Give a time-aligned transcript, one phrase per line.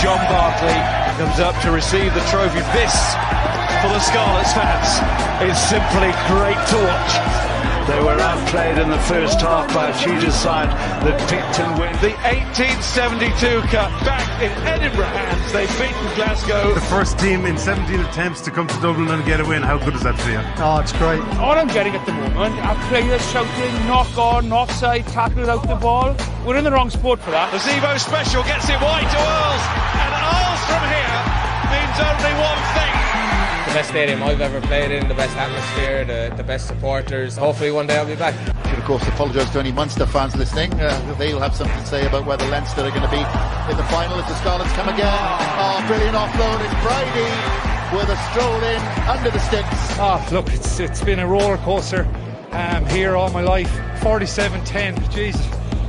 [0.00, 0.76] John Barclay
[1.16, 2.60] comes up to receive the trophy.
[2.74, 2.94] This,
[3.80, 5.00] for the Scarlets fans,
[5.42, 7.45] is simply great to watch.
[7.86, 10.70] They were outplayed in the first half by a Tudor side
[11.06, 11.92] that picked and win.
[12.02, 15.52] The 1872 Cup back in Edinburgh hands.
[15.52, 16.74] They've beaten Glasgow.
[16.74, 19.62] The first team in 17 attempts to come to Dublin and get a win.
[19.62, 20.42] How good is that for you?
[20.58, 21.22] Oh, it's great.
[21.38, 25.76] All I'm getting at the moment are players shouting, knock on, offside, tackle out the
[25.76, 26.16] ball.
[26.44, 27.52] We're in the wrong sport for that.
[27.52, 29.64] The Zebo special gets it wide to Earls.
[30.02, 31.18] And Earls from here
[31.70, 33.05] means only one thing.
[33.66, 37.36] The best stadium I've ever played in, the best atmosphere, the, the best supporters.
[37.36, 38.34] Hopefully one day I'll be back.
[38.68, 40.72] Should of course apologise to any Munster fans listening.
[40.74, 43.86] Uh, they'll have something to say about whether Leinster are going to be in the
[43.90, 45.06] final if the Scarlets come again.
[45.10, 46.62] Oh, brilliant offload.
[46.64, 49.98] It's Brady with a stroll in under the sticks.
[49.98, 52.08] Oh, look, it's it's been a roller coaster
[52.52, 53.70] um, here all my life.
[54.00, 55.44] 47-10, Jesus.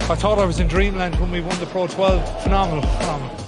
[0.09, 2.43] I thought I was in dreamland when we won the Pro 12.
[2.43, 3.46] Phenomenal, phenomenal.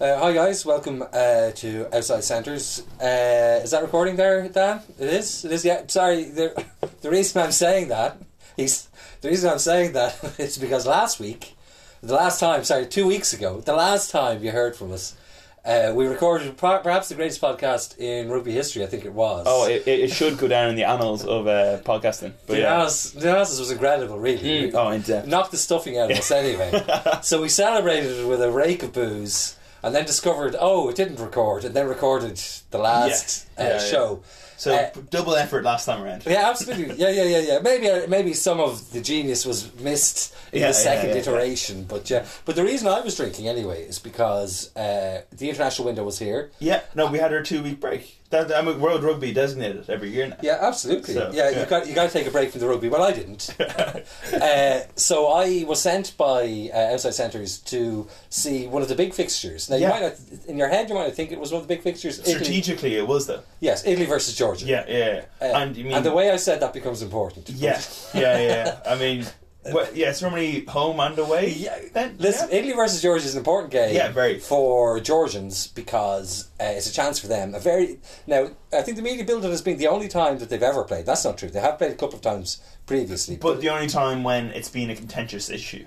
[0.00, 2.84] Uh, hi guys, welcome uh, to Outside Centres.
[3.00, 4.80] Uh, is that recording there, Dan?
[4.96, 5.44] It is.
[5.44, 5.64] It is.
[5.64, 5.82] Yeah.
[5.88, 6.22] Sorry.
[6.22, 6.64] The,
[7.00, 8.16] the reason I'm saying that
[8.56, 8.86] is
[9.22, 11.56] the reason I'm saying that is because last week,
[12.00, 15.16] the last time, sorry, two weeks ago, the last time you heard from us,
[15.64, 18.84] uh, we recorded perhaps the greatest podcast in rugby history.
[18.84, 19.46] I think it was.
[19.48, 22.34] Oh, it, it should go down in the annals of uh, podcasting.
[22.46, 22.74] But the yeah.
[22.74, 24.70] analysis, the analysis was incredible, really.
[24.70, 24.74] Mm.
[24.74, 25.26] Oh, in depth.
[25.26, 26.84] Knocked the stuffing out of us anyway.
[27.22, 31.64] so we celebrated with a rake of booze and then discovered, oh, it didn't record,
[31.64, 32.40] and then recorded
[32.70, 33.64] the last Yeah.
[33.64, 34.22] uh, Yeah, show.
[34.56, 36.24] So Uh, double effort last time around.
[36.26, 36.96] Yeah, absolutely.
[36.98, 37.58] Yeah, yeah, yeah, yeah.
[37.60, 42.24] Maybe, uh, maybe some of the genius was missed in the second iteration, but yeah.
[42.44, 46.50] But the reason I was drinking anyway is because uh, the international window was here.
[46.58, 48.17] Yeah, no, we had our two week break.
[48.30, 50.36] That, I mean, World Rugby designated every year now.
[50.42, 51.14] Yeah, absolutely.
[51.14, 51.60] So, yeah, yeah.
[51.60, 52.90] you got you got to take a break from the rugby.
[52.90, 53.56] Well, I didn't.
[54.34, 59.14] uh, so I was sent by uh, outside centres to see one of the big
[59.14, 59.70] fixtures.
[59.70, 59.90] Now, you Yeah.
[59.90, 60.12] might not,
[60.46, 62.18] in your head, you might not think it was one of the big fixtures.
[62.18, 63.40] Italy, Strategically, it was though.
[63.60, 64.66] yes, Italy versus Georgia.
[64.66, 65.24] Yeah, yeah.
[65.40, 67.48] Uh, and you mean the way I said that becomes important.
[67.48, 67.80] Yeah,
[68.12, 68.78] yeah, yeah.
[68.86, 69.24] I mean,
[69.62, 71.50] what, yeah, it's normally home and away.
[71.50, 72.58] Yeah, then Listen, yeah.
[72.58, 73.94] Italy versus Georgia is an important game.
[73.94, 74.38] Yeah, very.
[74.38, 77.54] for Georgians because uh, it's a chance for them.
[77.54, 80.48] A very now, I think the media build it as being the only time that
[80.48, 81.06] they've ever played.
[81.06, 81.50] That's not true.
[81.50, 84.90] They have played a couple of times previously, But the only time when it's been
[84.90, 85.86] a contentious issue.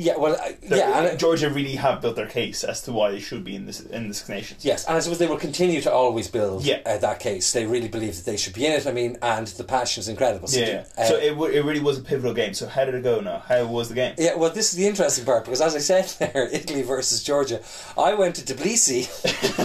[0.00, 3.18] Yeah, well, uh, yeah, and Georgia really have built their case as to why they
[3.18, 4.64] should be in this in the Six Nations.
[4.64, 6.80] Yes, and I suppose they will continue to always build Yeah.
[6.86, 7.52] uh, that case.
[7.52, 8.86] They really believe that they should be in it.
[8.86, 10.46] I mean, and the passion is incredible.
[10.46, 10.84] So, Yeah.
[10.96, 12.54] uh, so it, w- it really was a pivotal game.
[12.54, 13.40] So how did it go now?
[13.48, 14.14] How was the game?
[14.18, 17.60] yeah, well, this is the interesting part because, as I said there, Italy versus Georgia,
[17.98, 19.02] I went to Tbilisi,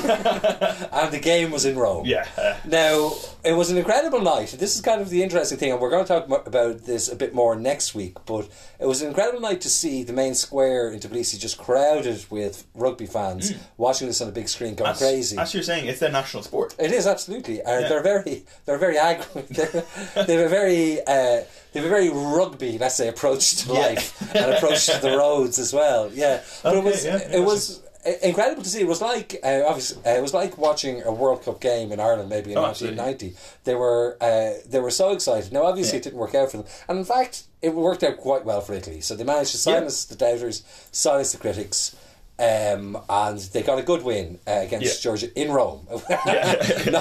[0.92, 2.06] and the game was in Rome.
[2.08, 2.26] Yeah.
[2.38, 3.12] uh, Now,
[3.44, 4.56] it was an incredible night.
[4.58, 7.16] This is kind of the interesting thing, and we're going to talk about this a
[7.16, 8.18] bit more next week.
[8.26, 8.48] But
[8.80, 12.66] it was an incredible night to see the main square in Tbilisi just crowded with
[12.76, 15.38] rugby fans watching this on a big screen, going as, crazy.
[15.38, 16.76] as you're saying, it's their national sport.
[16.80, 17.62] It is absolutely.
[17.62, 17.88] Uh, Yeah.
[17.90, 19.42] They're very, they're very angry.
[19.58, 19.84] They're,
[20.28, 23.80] they have a very, uh, they have a very rugby, let's say, approach to Yeah.
[23.88, 26.10] life and approach to the roads as well.
[26.14, 27.82] Yeah, but it was, yeah, it was
[28.22, 28.82] incredible to see.
[28.82, 32.00] It was like, uh, obviously, uh, it was like watching a World Cup game in
[32.00, 33.36] Ireland, maybe in Oh, 1990.
[33.64, 35.52] They were, uh, they were so excited.
[35.54, 36.00] Now, obviously, Yeah.
[36.00, 38.74] it didn't work out for them, and in fact, it worked out quite well for
[38.74, 39.02] Italy.
[39.02, 39.76] So they managed to Yeah.
[39.78, 41.96] silence the doubters, silence the critics.
[42.40, 45.12] Um, and they got a good win uh, against Yeah.
[45.12, 46.10] Georgia in Rome, not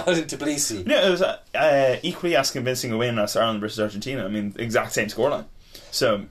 [0.08, 0.86] in Tbilisi.
[0.86, 4.26] No, it was uh, equally as convincing a win as Ireland versus Argentina.
[4.26, 5.46] I mean, exact same scoreline.
[5.90, 6.26] So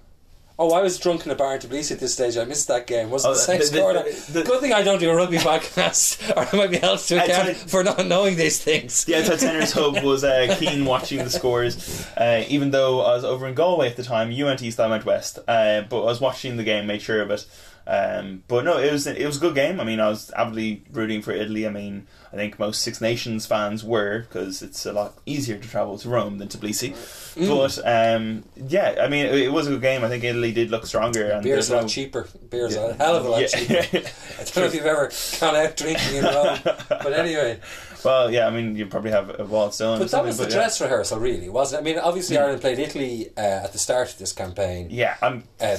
[0.59, 2.37] Oh, I was drunk in a bar in Tbilisi at this stage.
[2.37, 3.09] I missed that game.
[3.09, 3.93] Wasn't Oh, the same the- score?
[3.93, 6.99] the- the- Good thing I don't do a rugby podcast, or I might be held
[6.99, 9.05] to account for not knowing these things.
[9.05, 13.23] the outside centres hub was uh, keen watching the scores, uh, even though I was
[13.23, 14.29] over in Galway at the time.
[14.31, 17.45] UNT still went west, uh, but I was watching the game, made sure of it.
[17.87, 19.79] Um, but no, it was it was a good game.
[19.79, 21.65] I mean, I was avidly rooting for Italy.
[21.67, 25.67] I mean, I think most Six Nations fans were because it's a lot easier to
[25.67, 26.91] travel to Rome than Tbilisi.
[27.35, 27.47] Mm.
[27.47, 27.79] But
[28.15, 30.03] um, yeah, I mean, it, it was a good game.
[30.03, 31.31] I think Italy did look stronger.
[31.31, 32.27] And Beer's a lot no- cheaper.
[32.49, 33.47] Beer's a hell of a lot Yeah.
[33.47, 33.75] cheaper.
[34.39, 37.59] I don't know if you've ever gone out drinking in Rome, but anyway.
[38.05, 39.97] Well, yeah, I mean, you probably have a wall stone.
[39.97, 41.89] or But that was the but dress rehearsal, really, wasn't it?
[41.89, 44.87] I mean, obviously, Ireland played Italy uh, at the start of this campaign.
[44.89, 45.43] Yeah, yeah I'm.
[45.59, 45.77] Um,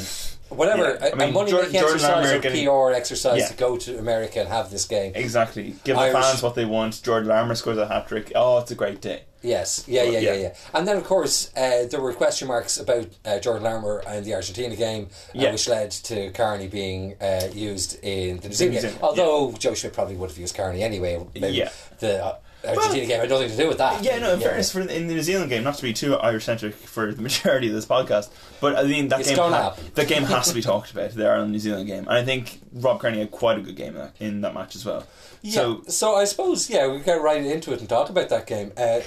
[0.54, 3.48] whatever, Yeah, I mean, money Jordan- making Jordan exercise or getting- PR exercise Yeah.
[3.48, 5.12] to go to America and have this game.
[5.14, 5.74] Exactly.
[5.84, 7.02] Give the fans what they want.
[7.02, 8.32] Jordan Larmour scores a hat trick.
[8.34, 9.22] Oh, it's a great day.
[9.44, 10.54] Yes, yeah, yeah, yeah, Yeah.
[10.72, 14.34] And then, of course, uh, there were question marks about uh, Jordan Larmour and the
[14.34, 15.50] Argentina game, uh, Yeah.
[15.52, 18.94] which led to Kearney being uh, used in the New Zealand game.
[19.02, 21.18] Although Joe Schmidt probably would have used Kearney anyway.
[21.34, 21.70] Yeah.
[21.98, 24.02] The, Argentina game had nothing to do with that.
[24.04, 24.34] Yeah, no.
[24.34, 27.12] In fairness, for in the New Zealand game, not to be too Irish centric for
[27.12, 28.30] the majority of this podcast,
[28.60, 31.10] but I mean that It's game, ha- that game has to be talked about.
[31.12, 33.94] The Ireland New Zealand game, and I think Rob Kearney had quite a good game
[33.96, 35.06] in that, in that match as well.
[35.42, 38.46] Yeah, So so I suppose yeah we get right into it and talk about that
[38.46, 38.72] game.
[38.76, 39.00] Uh,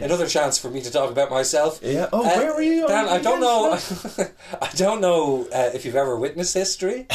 [0.00, 1.80] Another chance for me to talk about myself.
[1.82, 2.08] Yeah.
[2.12, 2.86] Oh, Uh, where were you?
[2.88, 3.72] Dan, I don't know.
[4.60, 7.06] I don't know uh, if you've ever witnessed history.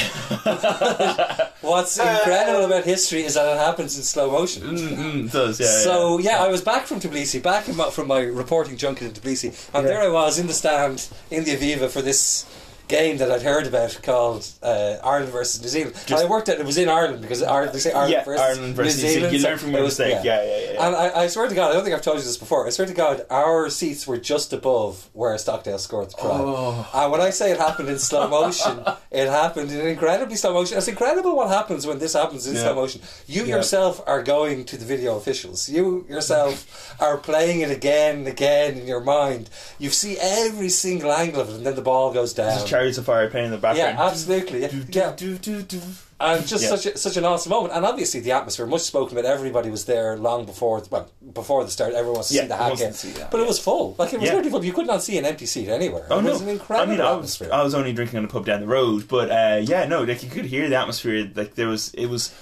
[1.62, 4.64] What's incredible about history is that it happens in slow motion.
[4.64, 5.68] Mm, mm, it does, yeah.
[5.68, 9.12] So yeah, I was back from Tbilisi, back in my, from my reporting junket in
[9.12, 9.94] Tbilisi, and Yeah.
[9.94, 12.46] there I was in the stand in the Aviva for this
[12.88, 15.96] game that I'd heard about called uh, Ireland versus New Zealand.
[16.08, 18.42] and I worked out it was in Ireland because Ireland, they say Ireland yeah, versus
[18.42, 19.34] Ireland versus New Zealand.
[19.36, 20.20] You learn from your mistake.
[20.24, 20.88] Yeah, yeah, yeah.
[20.88, 22.66] And I, I swear to God, I don't think I've told you this before.
[22.66, 26.30] I swear to God, our seats were just above where Stockdale scored the try.
[26.32, 26.90] Oh.
[26.94, 30.78] And when I say it happened in slow motion, it happened in incredibly slow motion.
[30.78, 32.62] It's incredible what happens when this happens in Yeah.
[32.64, 33.02] slow motion.
[33.28, 33.58] You Yeah.
[33.58, 35.68] yourself are going to the video officials.
[35.70, 36.66] You yourself
[37.02, 39.50] are playing it again and again in your mind.
[39.80, 42.66] You see every single angle of it, and then the ball goes down.
[42.86, 43.98] Just chariots of fire playing in the yeah, background.
[44.00, 44.62] absolutely.
[44.62, 44.72] Yeah.
[44.90, 45.14] yeah.
[45.16, 45.82] Do, do, do.
[46.20, 46.70] And just Yeah.
[46.76, 49.30] such a, such an awesome moment, and obviously the atmosphere, much spoken about.
[49.32, 51.94] Everybody was there long before, well, before the start.
[51.94, 53.60] Everyone wants to Yeah, see the everyone hack wants to see that, but it was
[53.60, 53.96] full.
[54.00, 54.36] Like it was Yeah.
[54.36, 54.66] really full.
[54.66, 56.08] You could not see an empty seat anywhere.
[56.10, 56.32] Oh it no!
[56.32, 57.50] was an incredible I mean, I was, atmosphere.
[57.54, 60.24] I was only drinking in a pub down the road, but uh, yeah, no, like
[60.24, 61.30] you could hear the atmosphere.
[61.36, 62.34] Like there was, it was,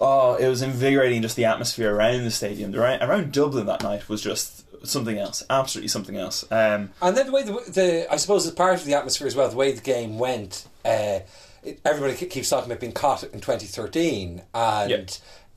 [0.00, 1.22] oh, it was invigorating.
[1.22, 5.18] Just the atmosphere around the stadium, the right around Dublin that night was just something
[5.18, 5.42] else.
[5.50, 6.44] Absolutely something else.
[6.50, 9.34] Um, And then the way the, the I suppose as part of the atmosphere as
[9.36, 10.66] well, the way the game went.
[10.84, 11.20] Uh,
[11.64, 14.90] it, everybody keeps talking about being caught in 2013, and.
[14.90, 15.04] Yeah.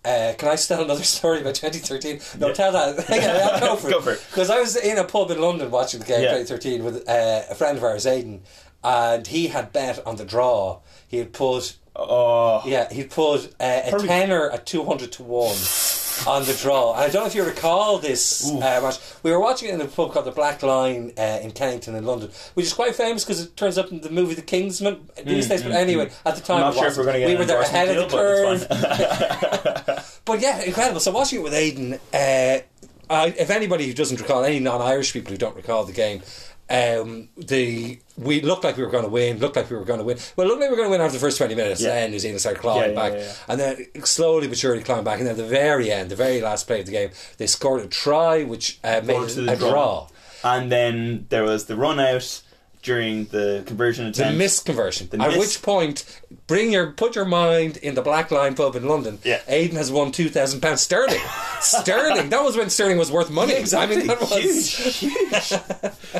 [0.07, 2.19] Uh, can I tell another story about 2013?
[2.39, 2.53] No, Yeah.
[2.53, 3.09] tell that.
[3.53, 4.03] I'll go for Go it.
[4.03, 4.23] for it.
[4.29, 6.37] Because I was in a pub in London watching the game Yeah.
[6.37, 8.43] 2013 with uh, a friend of ours, Aidan,
[8.83, 10.81] and he had bet on the draw.
[11.07, 15.55] He had put oh, yeah, he put uh, a tenner at two hundred to one
[16.27, 16.93] on the draw.
[16.93, 18.91] And I don't know if you recall this uh.
[19.23, 22.05] We were watching it in a pub called the Black Line uh, in Kennington in
[22.05, 25.47] London, which is quite famous because it turns up in the movie The Kingsman these
[25.47, 25.63] days.
[25.63, 27.29] But anyway, at the time, Mm, I'm not it sure if we're going to get
[27.29, 30.01] we were there ahead of the curve.
[30.25, 30.99] But yeah, incredible.
[30.99, 32.57] So watching it with Aidan, uh,
[33.09, 36.23] I, if anybody who doesn't recall, any non-Irish people who don't recall the game,
[36.67, 39.39] um, the we looked like we were going to win.
[39.39, 40.17] Looked like we were going to win.
[40.35, 41.81] Well, it looked like we were going to win after the first twenty minutes.
[41.81, 41.89] Yeah.
[41.89, 43.33] Then New Zealand started clawing Yeah, yeah, back, yeah, yeah.
[43.49, 45.19] and then slowly but surely climbing back.
[45.19, 47.81] And then at the very end, the very last play of the game, they scored
[47.81, 50.07] a try which uh, made it a draw.
[50.43, 52.41] And then there was the run out
[52.83, 54.31] during the conversion attempt.
[54.33, 55.09] The missed conversion.
[55.09, 58.75] The At miss- which point, bring your put your mind in the Black Line pub
[58.75, 59.17] in London.
[59.23, 59.39] Yeah.
[59.49, 61.19] Aiden has won two thousand pounds sterling.
[61.59, 62.29] sterling.
[62.29, 63.55] That was when sterling was worth money.
[63.55, 65.53] I mean, that was huge, huge.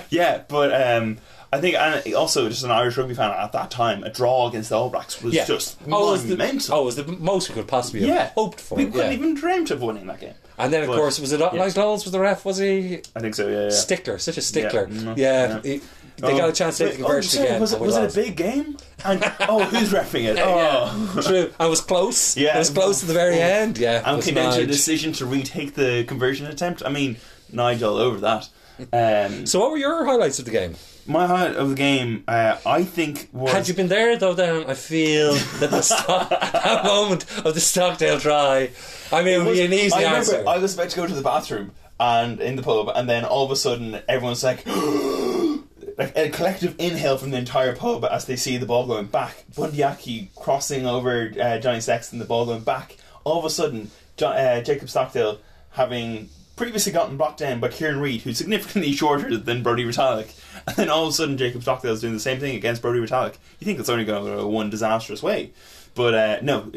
[0.09, 1.19] yeah, but um,
[1.55, 4.69] I think, and also just an Irish rugby fan at that time, a draw against
[4.69, 5.45] the All Blacks was Yeah.
[5.45, 8.29] just oh, it was the, oh, it was the most we could possibly have yeah,
[8.35, 8.75] hoped for.
[8.75, 9.17] We couldn't yeah.
[9.17, 10.33] even dreamt of winning that game.
[10.57, 11.51] and then, of but- course, was it yeah.
[11.51, 12.43] Lloyd was the ref?
[12.45, 13.47] Was he I think so.
[13.47, 13.69] Yeah, yeah.
[13.69, 14.17] stickler?
[14.17, 14.87] Such a stickler.
[14.89, 15.13] Yeah.
[15.15, 15.65] Yeah, Mhm.
[15.65, 15.81] he-
[16.17, 17.61] they Oh, got a chance to take wait, the conversion oh, again.
[17.61, 18.77] Was it, was it a big game?
[19.03, 20.37] And oh, who's repping it?
[20.39, 21.11] Oh.
[21.15, 21.53] Yeah, true.
[21.59, 22.37] I was close.
[22.45, 22.55] Yeah.
[22.55, 23.77] it was close to the very end.
[23.77, 26.83] Yeah, And came down to a decision to retake the conversion attempt.
[26.85, 27.17] I mean,
[27.51, 28.47] Nigel over that.
[28.92, 30.75] Um, So, what were your highlights of the game?
[31.07, 34.66] my highlight of the game, uh, I think, was Had you been there though, Dan,
[34.68, 38.72] I feel that the stock, that moment of the Stockdale try,
[39.12, 40.44] I mean, it would be an easy I remember answer.
[40.48, 43.45] I was about to go to the bathroom and in the pub, and then all
[43.45, 44.66] of a sudden everyone's like,
[45.98, 49.46] like a collective inhale from the entire pub as they see the ball going back.
[49.55, 52.98] Bundee Aki crossing over uh, Johnny Sexton, the ball going back.
[53.24, 55.39] All of a sudden, jo- uh, Jacob Stockdale
[55.72, 60.33] having previously gotten blocked down by Kieran Read, who's significantly shorter than Brodie Retallick,
[60.67, 63.00] and then all of a sudden Jacob Stockdale is doing the same thing against Brodie
[63.00, 63.35] Retallick.
[63.59, 65.51] You think it's only going to go one disastrous way,
[65.93, 66.71] but uh, no,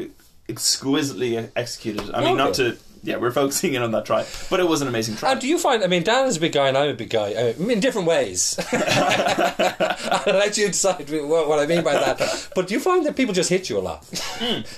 [0.47, 2.11] exquisitely executed.
[2.13, 4.87] I mean, not to yeah, we're focusing in on that try, but it was an
[4.87, 5.31] amazing try.
[5.31, 5.83] And do you find?
[5.83, 7.33] I mean, Dan is a big guy, and I'm a big guy.
[7.33, 8.59] uh, in different ways.
[8.71, 12.49] I'll let you decide what, what I mean by that.
[12.55, 14.05] But do you find that people just hit you a lot?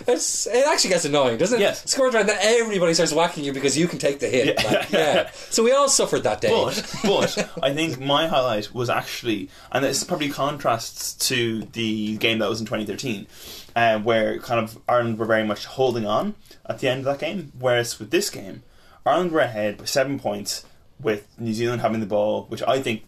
[0.07, 1.61] It's it actually gets annoying, doesn't it?
[1.61, 1.89] Yes.
[1.89, 4.59] Scores around, then everybody starts whacking you because you can take the hit.
[4.61, 4.71] Yeah.
[4.71, 5.31] Like, yeah.
[5.49, 6.49] So we all suffered that day.
[6.49, 12.39] But but I think my highlight was actually, and this probably contrasts to the game
[12.39, 13.27] that was in 2013,
[13.75, 16.35] uh, where kind of Ireland were very much holding on
[16.71, 17.51] at the end of that game.
[17.59, 18.63] Whereas with this game,
[19.05, 20.65] Ireland were ahead by seven points,
[20.99, 23.03] with New Zealand having the ball, which I think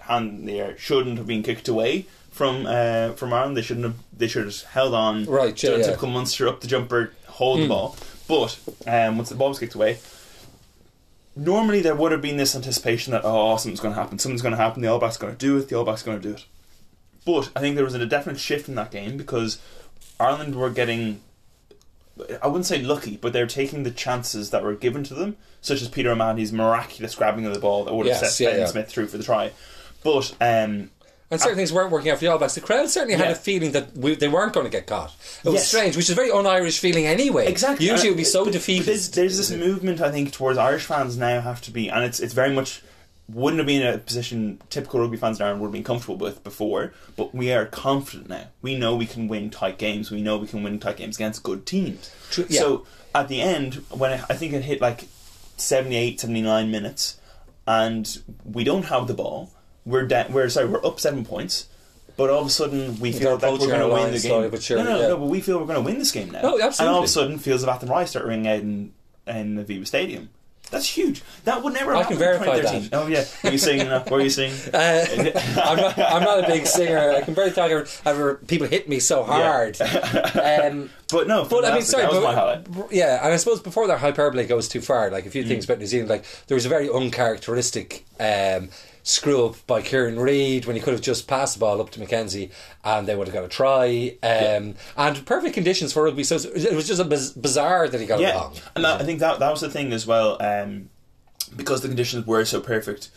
[0.00, 3.56] hand in the air shouldn't have been kicked away from uh, from Ireland.
[3.56, 3.96] They shouldn't have.
[4.16, 5.24] They should have held on.
[5.24, 5.84] Right, yeah, yeah.
[5.84, 7.96] typical Munster up the jumper, hold the ball.
[8.28, 9.98] But um, once the ball was kicked away,
[11.36, 14.56] normally there would have been this anticipation that oh something's going to happen, something's going
[14.56, 14.82] to happen.
[14.82, 15.68] The All Blacks going to do it.
[15.68, 16.44] The All Blacks going to do it.
[17.26, 19.58] But I think there was a definite shift in that game because
[20.18, 21.20] Ireland were getting
[22.42, 25.82] I wouldn't say lucky, but they're taking the chances that were given to them, such
[25.82, 28.60] as Peter O'Mahony's miraculous grabbing of the ball that would have Yes, set yeah, Ben
[28.60, 28.66] yeah.
[28.66, 29.52] Smith through for the try.
[30.02, 30.90] But um,
[31.30, 32.54] And certain things weren't working out for the All Blacks.
[32.54, 35.14] The crowd certainly had a feeling that we, they weren't going to get caught.
[35.44, 35.68] It was Yes.
[35.68, 37.46] strange, which is a very un-Irish feeling anyway.
[37.46, 37.86] Exactly.
[37.86, 38.86] Usually it would be so but defeated.
[38.86, 42.18] There's, there's this movement, I think, towards Irish fans now have to be, and it's
[42.20, 42.82] it's very much
[43.32, 46.42] wouldn't have been a position typical rugby fans in Ireland would have been comfortable with
[46.42, 48.46] before, but we are confident now.
[48.62, 50.10] We know we can win tight games.
[50.10, 52.10] We know we can win tight games against good teams.
[52.30, 52.60] True, yeah.
[52.60, 55.06] So at the end, when it, I think it hit like
[55.56, 57.18] 78, 79 minutes,
[57.66, 59.50] and we don't have the ball,
[59.84, 61.66] we're down, we're sorry, we're up seven points.
[62.16, 64.50] But all of a sudden, we feel that we're going to win the game.
[64.50, 65.08] but surely, no, no, yeah.
[65.08, 65.16] no.
[65.16, 66.42] But we feel we're going to win this game now.
[66.42, 68.92] No, And all of a sudden, Fields of Athenry start ringing out in
[69.26, 70.28] in the Aviva Stadium.
[70.70, 71.22] That's huge.
[71.44, 71.94] That would never.
[71.96, 72.90] I can verify in 2013.
[72.90, 72.96] that.
[72.96, 73.88] Oh yeah, Are you singing?
[73.88, 74.56] uh, What are you singing?
[74.72, 75.04] Uh,
[75.64, 77.10] I'm, not, I'm not a big singer.
[77.10, 77.70] I can barely talk.
[77.72, 79.76] I've ever people hit me so hard.
[80.40, 82.66] Um, But no, but I mean, sorry, that was but, my highlight.
[82.92, 85.32] yeah, and I suppose before that hyperbole goes too far, like a Mm.
[85.32, 88.68] few things about New Zealand, like there was a very uncharacteristic um,
[89.02, 92.00] screw up by Kieran Read when he could have just passed the ball up to
[92.00, 92.50] McKenzie
[92.84, 94.16] and they would have got a try.
[94.22, 98.06] Um, And perfect conditions for rugby, so it was just a biz- bizarre that he
[98.06, 98.54] got it Yeah, wrong.
[98.74, 100.36] and that, I think that that was the thing as well.
[100.42, 100.90] Um,
[101.56, 103.08] because the conditions were so perfect,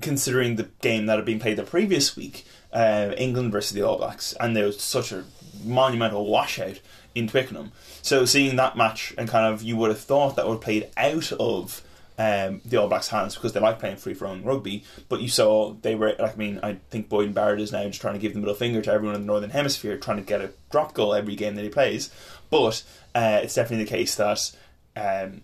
[0.00, 3.98] considering the game that had been played the previous week, uh, England versus the All
[3.98, 5.24] Blacks, and there was such a
[5.64, 6.80] monumental washout
[7.14, 7.72] in Twickenham.
[8.00, 10.88] So seeing that match and kind of you would have thought that would have played
[10.96, 11.82] out of
[12.22, 15.72] um, the All Blacks' hands because they like playing free flowing rugby, but you saw
[15.82, 18.34] they were like I mean I think Beauden Barrett is now just trying to give
[18.34, 21.14] the middle finger to everyone in the Northern Hemisphere, trying to get a drop goal
[21.14, 22.10] every game that he plays.
[22.50, 22.82] But
[23.14, 24.52] uh, it's definitely the case that.
[24.96, 25.42] Um,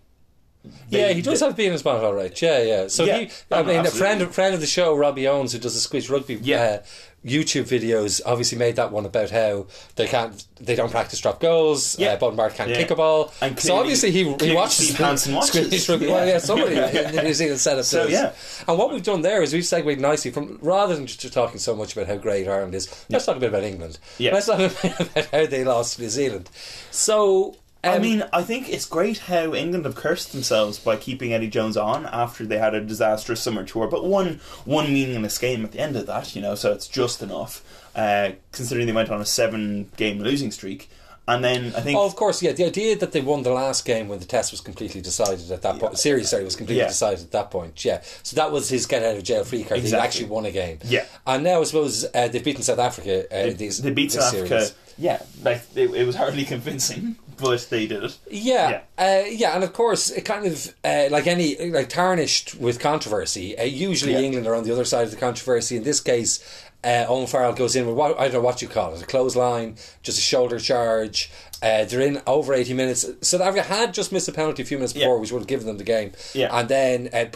[0.90, 2.42] they- yeah, he does they- have being a spot, all right.
[2.42, 2.88] Yeah, yeah.
[2.88, 3.18] So Yeah.
[3.20, 3.98] he, I mean, a absolutely.
[3.98, 6.80] friend, a friend of the show, Robbie Owens, who does the Squidge Rugby Yeah.
[6.82, 6.86] uh,
[7.24, 11.98] YouTube videos, obviously made that one about how they can't, they don't practice drop goals.
[11.98, 12.12] Yeah.
[12.20, 12.76] Uh, Barrett can't Yeah.
[12.76, 13.32] kick a ball.
[13.40, 15.88] And so obviously he, he clearly watches Hansen watches.
[15.88, 16.06] Rugby.
[16.06, 16.32] Well, Yeah.
[16.34, 18.12] yeah, somebody in the New Zealand setup So, does.
[18.12, 18.32] yeah.
[18.68, 21.74] And what we've done there is we've segued nicely from rather than just talking so
[21.74, 23.04] much about how great Ireland is.
[23.10, 23.98] Let's talk a bit about England.
[24.18, 24.32] Yeah.
[24.34, 26.48] Let's talk about how they lost to New Zealand.
[26.90, 27.56] So.
[27.84, 31.48] I um, mean, I think it's great how England have cursed themselves by keeping Eddie
[31.48, 35.72] Jones on after they had a disastrous summer tour, but one one meaningless game at
[35.72, 37.62] the end of that, you know, so it's just enough.
[37.94, 40.90] Uh, considering they went on a seven game losing streak,
[41.28, 42.52] and then I think Oh, of course, yeah.
[42.52, 45.62] The idea that they won the last game when the test was completely decided at
[45.62, 46.88] that point, the series sorry was completely Yeah.
[46.88, 47.84] decided at that point.
[47.84, 49.80] Yeah, so that was his get out of jail free card.
[49.80, 50.78] He actually won a game.
[50.84, 51.04] Yeah.
[51.26, 53.24] and now I suppose uh, they've beaten South Africa.
[53.26, 54.48] Uh, they, these they beat South Africa.
[54.48, 54.74] series.
[54.96, 58.18] Yeah, like it, it was hardly convincing, but they did it.
[58.30, 62.78] Yeah, Uh, yeah, and of course, it kind of uh, like any like tarnished with
[62.80, 63.56] controversy.
[63.58, 64.20] Uh, usually, Yeah.
[64.20, 65.76] England are on the other side of the controversy.
[65.76, 66.40] In this case,
[66.84, 69.06] uh, Owen Farrell goes in with what I don't know what you call it, a
[69.06, 71.30] clothesline, just a shoulder charge.
[71.62, 73.04] Uh, they're in over eighty minutes.
[73.22, 75.04] South Africa had just missed a penalty a few minutes Yeah.
[75.06, 76.12] before, which would have given them the game.
[76.34, 76.56] Yeah.
[76.56, 77.26] and then uh,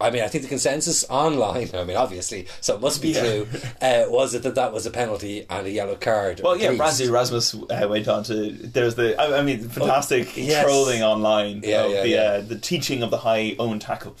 [0.00, 1.70] I mean, I think the consensus online.
[1.74, 3.20] I mean, obviously, so it must be Yeah.
[3.20, 3.46] true.
[3.80, 6.40] Uh, was it that that was a penalty and a yellow card?
[6.42, 6.72] Well, yeah?
[6.72, 8.50] Rassie Erasmus uh, went on to.
[8.50, 10.64] There's the, I, I mean, fantastic Oh, yes.
[10.64, 12.20] trolling online Yeah, of yeah, the yeah.
[12.22, 14.16] Uh, the teaching of the high own tackle.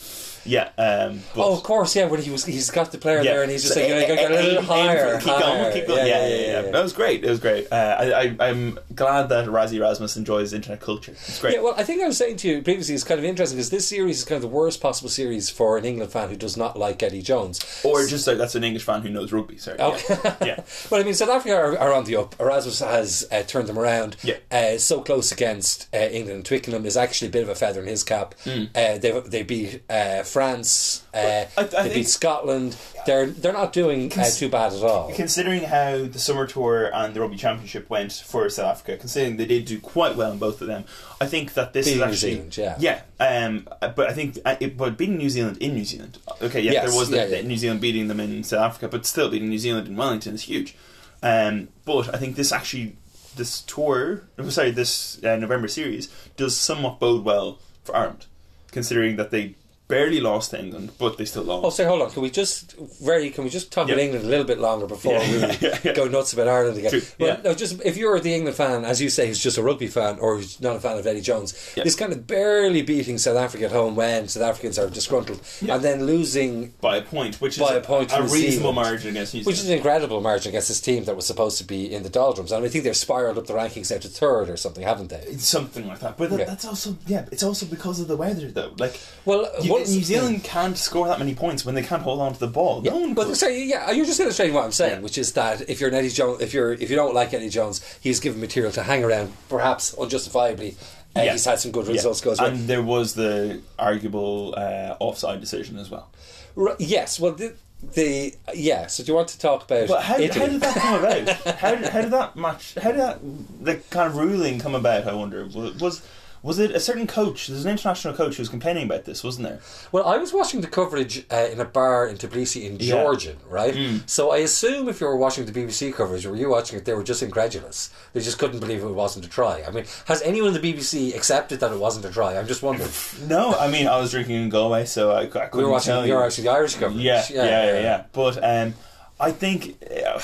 [0.46, 2.04] Yeah, um, but Oh, of course, yeah.
[2.04, 3.32] When he was, he's got the player Yeah.
[3.32, 5.28] there, and he's just So like, aim- "Go- go- go a little aim higher, keep
[5.30, 6.06] higher." going, keep going.
[6.06, 6.62] Yeah, yeah, yeah.
[6.70, 7.24] That was great.
[7.24, 7.72] It was great.
[7.72, 11.12] Uh, I, I, I'm glad that Rassie Erasmus enjoys internet culture.
[11.12, 11.54] It's great.
[11.54, 13.70] Yeah, well, I think I was saying to you previously, it's kind of interesting because
[13.70, 16.56] this series is kind of the worst possible series for an England fan who does
[16.56, 17.60] not like Eddie Jones.
[17.84, 19.58] or just like that's an English fan who knows rugby.
[19.58, 19.78] Sorry.
[19.78, 20.14] Okay.
[20.24, 20.36] Yeah.
[20.44, 20.60] yeah.
[20.90, 22.34] well, I mean, South Africa are, are on the up.
[22.40, 24.16] Erasmus has uh, turned them around.
[24.22, 24.36] Yeah.
[24.50, 26.36] Uh, so close against uh, England.
[26.36, 28.34] and Twickenham is actually a bit of a feather in his cap.
[28.46, 31.04] Uh, they they beat uh, France.
[31.14, 31.44] Uh.
[31.56, 32.76] I- I they beat Scotland.
[33.06, 35.12] They're they're not doing uh, too bad at all.
[35.14, 39.46] Considering how the summer tour and the rugby championship went for South Africa, considering they
[39.46, 40.84] did do quite well in both of them,
[41.20, 43.02] I think that this Beating is New actually Zealand, yeah.
[43.20, 43.46] yeah.
[43.46, 46.72] Um, but I think uh, it, but beating New Zealand in New Zealand, okay, yeah,
[46.72, 47.42] Yes, there was the, yeah, yeah.
[47.42, 50.42] New Zealand beating them in South Africa, but still beating New Zealand in Wellington is
[50.42, 50.76] huge.
[51.22, 52.96] Um, but I think this actually
[53.36, 58.26] this tour, oh, sorry, this uh, November series does somewhat bode well for Ireland,
[58.72, 59.54] considering that they
[59.86, 61.64] barely lost to England, but they still lost.
[61.66, 62.10] Oh, say, hold on.
[62.10, 63.28] Can we just very?
[63.30, 63.94] Can we just talk Yeah.
[63.94, 65.30] about England a little bit longer before Yeah.
[65.30, 65.92] we Yeah, yeah.
[65.92, 66.90] go nuts about Ireland again?
[66.90, 69.62] True, Well, no, just if you're the England fan, as you say, who's just a
[69.62, 71.84] rugby fan or who's not a fan of Eddie Jones, Yeah.
[71.84, 75.82] this kind of barely beating South Africa at home when South Africans are disgruntled, and
[75.84, 76.72] then losing.
[76.80, 78.76] by a point, which By is a point a reasonable Zealand.
[78.76, 81.64] margin against New Which is an incredible margin against this team that was supposed to
[81.64, 84.48] be in the doldrums, and I think they've spiraled up the rankings now to third
[84.48, 85.24] or something, haven't they?
[85.28, 86.44] It's something like that, but that, Yeah.
[86.46, 87.26] that's also yeah.
[87.30, 88.72] It's also because of the weather, though.
[88.78, 92.20] Like, Well, you It's- New Zealand can't score that many points when they can't hold
[92.20, 92.82] on to the ball.
[92.84, 95.00] Yeah, no one but sorry, yeah, you're just illustrating what I'm saying, Yeah.
[95.00, 97.48] which is that if you're an Eddie Jones, if you're if you don't like Eddie
[97.48, 100.76] Jones, he's given material to hang around, perhaps unjustifiably.
[101.16, 101.32] Uh, Yeah.
[101.32, 102.50] He's had some good results go as well.
[102.50, 106.08] And there was the arguable uh, offside decision as well.
[106.56, 107.54] R- yes, well, the,
[107.94, 108.86] the yeah.
[108.88, 111.28] So do you want to talk about But how, how did that come about?
[111.58, 112.74] how, did, how did that match?
[112.74, 113.18] How did that
[113.62, 115.06] the kind of ruling come about?
[115.06, 115.44] I wonder.
[115.46, 116.02] Was
[116.44, 117.48] was, it a certain coach?
[117.48, 119.60] There's an international coach who was complaining about this, wasn't there?
[119.90, 123.02] Well, I was watching the coverage uh, in a bar in Tbilisi in Yeah.
[123.02, 123.74] Georgian, right?
[124.06, 126.84] So I assume if you were watching the BBC coverage or were you watching it,
[126.84, 127.90] they were just incredulous.
[128.12, 129.64] They just couldn't believe it wasn't a try.
[129.66, 132.36] I mean, has anyone in the BBC accepted that it wasn't a try?
[132.38, 132.90] I'm just wondering.
[133.26, 135.92] No, I mean I was drinking in Galway, so I, I couldn't we were watching.
[135.92, 136.14] tell You you.
[136.18, 137.00] were watching the Irish coverage.
[137.02, 138.74] yeah, yeah, yeah, yeah, But um,
[139.18, 140.20] I think, uh,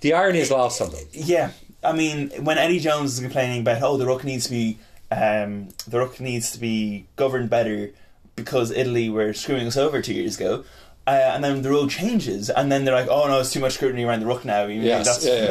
[0.00, 1.04] The irony is lost on them.
[1.12, 1.50] yeah,
[1.84, 4.78] I mean when Eddie Jones is complaining about oh the ruck needs to be
[5.12, 7.90] um, the ruck needs to be governed better
[8.36, 10.64] because Italy were screwing us over two years ago.
[11.06, 13.72] Uh, and then the rule changes, and then they're like, "Oh no, it's too much
[13.72, 14.66] scrutiny around the ruck now.
[14.66, 15.50] You Yes, that's yeah,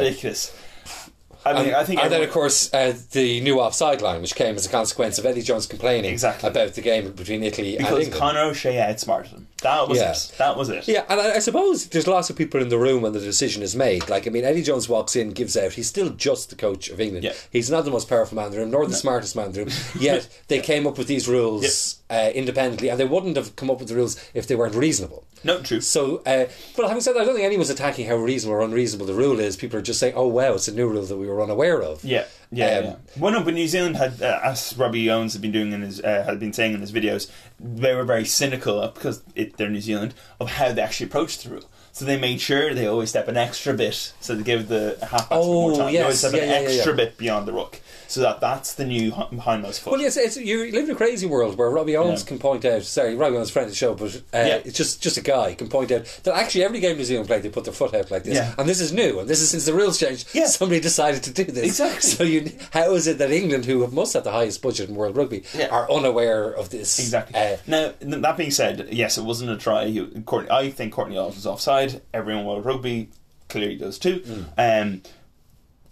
[1.44, 4.20] Ridiculous." I mean, and, I think, and then, of course, uh, the new offside line,
[4.22, 6.48] which came as a consequence of Eddie Jones complaining Exactly.
[6.48, 8.20] about the game between Italy and because England.
[8.20, 9.46] Conor O'Shea outsmarted him.
[9.62, 10.30] That was Yes.
[10.32, 10.38] it.
[10.38, 10.88] That was it.
[10.88, 13.62] Yeah, and I, I suppose there's lots of people in the room when the decision
[13.62, 14.08] is made.
[14.08, 15.72] Like, I mean, Eddie Jones walks in, gives out.
[15.72, 17.24] He's still just the coach of England.
[17.24, 17.32] Yeah.
[17.50, 19.60] He's not the most powerful man in the room, nor the smartest man in the
[19.64, 19.70] room.
[19.98, 23.78] Yet they came up with these rules uh, independently, and they wouldn't have come up
[23.80, 25.24] with the rules if they weren't reasonable.
[25.44, 25.80] No, true.
[25.80, 29.06] So, uh, but having said that, I don't think anyone's attacking how reasonable or unreasonable
[29.06, 29.56] the rule is.
[29.56, 32.04] People are just saying, "Oh, wow, it's a new rule that we were unaware of."
[32.04, 32.94] Yeah, yeah, Um, yeah.
[33.18, 36.00] Well, no, but New Zealand had, uh, as Robbie Owens had been doing in his,
[36.00, 37.28] uh, had been saying in his videos,
[37.58, 41.50] they were very cynical because it, they're New Zealand of how they actually approached the
[41.50, 41.64] rule.
[41.94, 45.26] So they made sure they always step an extra bit, so they give the halfbacks
[45.26, 45.86] a bit more Oh, time.
[45.88, 47.80] They yes, always step yeah, an yeah, extra bit beyond the ruck,
[48.12, 49.92] so that that's the new hi- hindmost foot.
[49.92, 52.28] Well, yes, it's, you live in a crazy world where Robbie Owens Yeah.
[52.28, 52.82] can point out.
[52.82, 54.60] Sorry, Robbie Owens, friend of the show, but uh, Yeah.
[54.64, 57.42] it's just just a guy can point out that actually every game New Zealand played,
[57.42, 58.54] they put their foot out like this, Yeah.
[58.58, 60.28] and this is new, and this is since the rules changed.
[60.34, 60.46] Yeah.
[60.46, 61.64] somebody decided to do this.
[61.64, 62.00] Exactly.
[62.10, 65.16] So you, how is it that England, who must have the highest budget in world
[65.16, 66.98] rugby, are unaware of this?
[66.98, 67.38] Exactly.
[67.40, 69.84] Uh, now, that being said, yes, it wasn't a try.
[69.84, 72.02] You- Courtney, I think Courtney Lawes was offside.
[72.12, 73.08] Everyone in World Rugby
[73.48, 74.20] clearly does too.
[74.20, 74.82] Mm.
[74.82, 75.02] Um,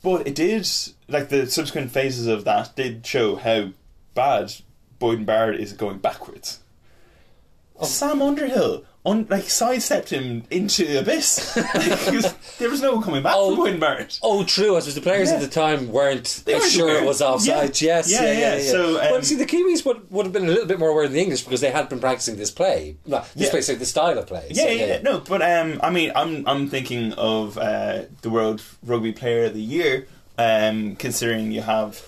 [0.02, 0.69] but it did,
[1.09, 3.71] like the subsequent phases of that did show how
[4.15, 4.54] bad
[5.00, 6.60] Beauden Barrett is going backwards.
[7.78, 7.86] Oh.
[7.86, 11.56] Sam Underhill, un- like sidestepped him into the abyss.
[11.56, 13.65] Like, there was no coming back Oh.
[13.65, 14.19] from Barrett.
[14.23, 14.76] Oh, true.
[14.76, 15.36] I suppose the players Yeah.
[15.36, 17.02] at the time weren't They sure aware.
[17.02, 17.80] it was offside.
[17.80, 17.97] Yeah.
[17.97, 18.56] Yes, Yeah, yeah, yeah.
[18.56, 18.71] yeah.
[18.71, 21.04] So, well, um, see, the Kiwis would, would have been a little bit more aware
[21.04, 22.97] than the English because they had been practicing this play.
[23.06, 23.50] This Yeah.
[23.50, 24.47] play, sorry, the style of play.
[24.50, 28.28] Yeah, So, yeah, yeah, no, but um, I mean, I'm I'm thinking of uh, the
[28.30, 32.02] World Rugby Player of the Year, um, considering you have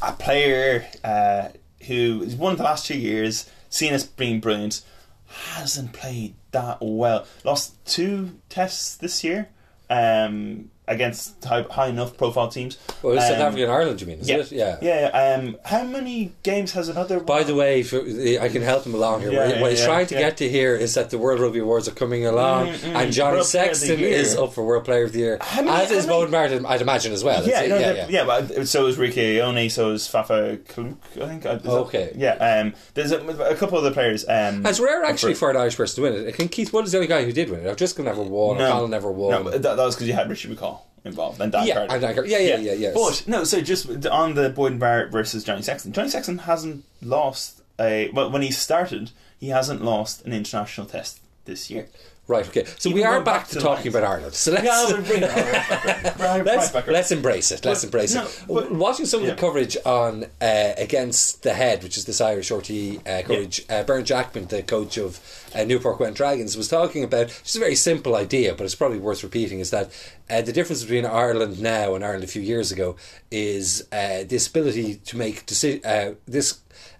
[0.00, 1.48] a player uh,
[1.86, 4.80] who is one of the last two years, seen as being brilliant,
[5.28, 7.26] hasn't played that well.
[7.44, 9.48] Lost two tests this year
[9.90, 12.78] um, against high, high enough profile teams.
[13.02, 14.18] Well, it's South Um, Africa and Ireland, you mean?
[14.22, 14.52] Yeah, it?
[14.52, 14.76] Yeah.
[14.80, 15.36] yeah.
[15.38, 17.20] Um, how many games has another?
[17.20, 19.32] By the way, for, I can help him along here.
[19.32, 21.88] Yeah, what yeah, he's trying to get to here is that the World Rugby Awards
[21.88, 24.64] are coming along, Mm, mm, and Johnny World Player of the Sexton is up for
[24.64, 27.46] World Player of the Year, many- as is Beauden Barrett, I'd imagine as well.
[27.46, 31.46] Yeah, no, yeah, yeah, but so is Rieko Ioane, so is Fafa Kluk, I think.
[31.46, 32.12] uh, is that- Okay.
[32.16, 34.24] yeah, um, there's a, a couple other players.
[34.28, 36.28] Um, It's rare actually for- an Irish person to win it.
[36.28, 37.66] I think Keith Wood is the only guy who did win it.
[37.68, 38.58] O'Driscoll never won.
[38.58, 38.86] No.
[38.86, 39.44] Never won.
[39.44, 40.77] No, that, that was because you had Richie McCaw
[41.08, 41.92] involved and Dan Yeah, Carter.
[41.94, 42.28] and Dan Carter.
[42.28, 42.94] Yeah, yeah, yeah, yes.
[42.94, 45.92] But no, so just on the Beauden Barrett versus Johnny Sexton.
[45.92, 49.10] Johnny Sexton hasn't lost a well when he started.
[49.38, 51.88] He hasn't lost an international test this year.
[52.28, 52.66] Right, okay.
[52.78, 54.34] So Even we are back, back to talking about Ireland.
[54.34, 56.18] So let's, Yeah, we'll bring it right.
[56.18, 57.64] Right, let's, right let's embrace it.
[57.64, 58.44] Let's But- embrace no, it.
[58.46, 62.50] but- Watching some of the coverage on uh, Against the Head, which is this Irish
[62.50, 62.70] RT
[63.06, 65.18] uh, coverage, uh, Jackman, the coach of
[65.54, 68.98] uh, Newport Gwent Dragons, was talking about just a very simple idea, but it's probably
[68.98, 69.90] worth repeating, is that
[70.28, 72.96] uh, the difference between Ireland now and Ireland a few years ago
[73.30, 76.58] is uh, this ability to make deci- uh, this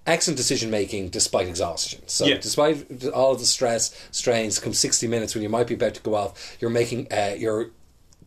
[0.08, 2.00] excellent decision making despite exhaustion.
[2.06, 2.38] So Yeah.
[2.38, 6.14] despite all the stress, strains, come sixty minutes when you might be about to go
[6.14, 7.70] off, you're making uh, you're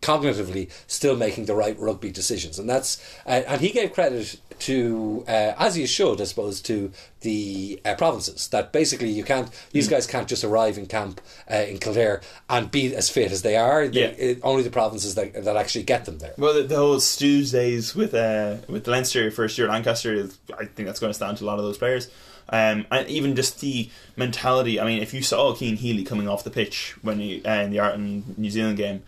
[0.02, 5.24] cognitively still making the right rugby decisions, and that's uh, and he gave credit to
[5.28, 9.88] uh, as he should, I suppose, to the uh, provinces that basically you can't these
[9.88, 9.92] Mm.
[9.92, 11.20] guys can't just arrive in camp
[11.52, 13.88] uh, in Kildare and be as fit as they are.
[13.88, 14.08] They, Yeah.
[14.18, 16.34] it, only the provinces that, that actually get them there.
[16.38, 20.66] Well, the, the whole Stews days with uh, with Leinster first year Lancaster, is, I
[20.66, 22.10] think that's going to stand to a lot of those players.
[22.50, 24.80] Um, and even just the mentality.
[24.80, 27.72] I mean, if you saw Cian Healy coming off the pitch when he uh, in
[27.72, 29.04] the Art and New Zealand game,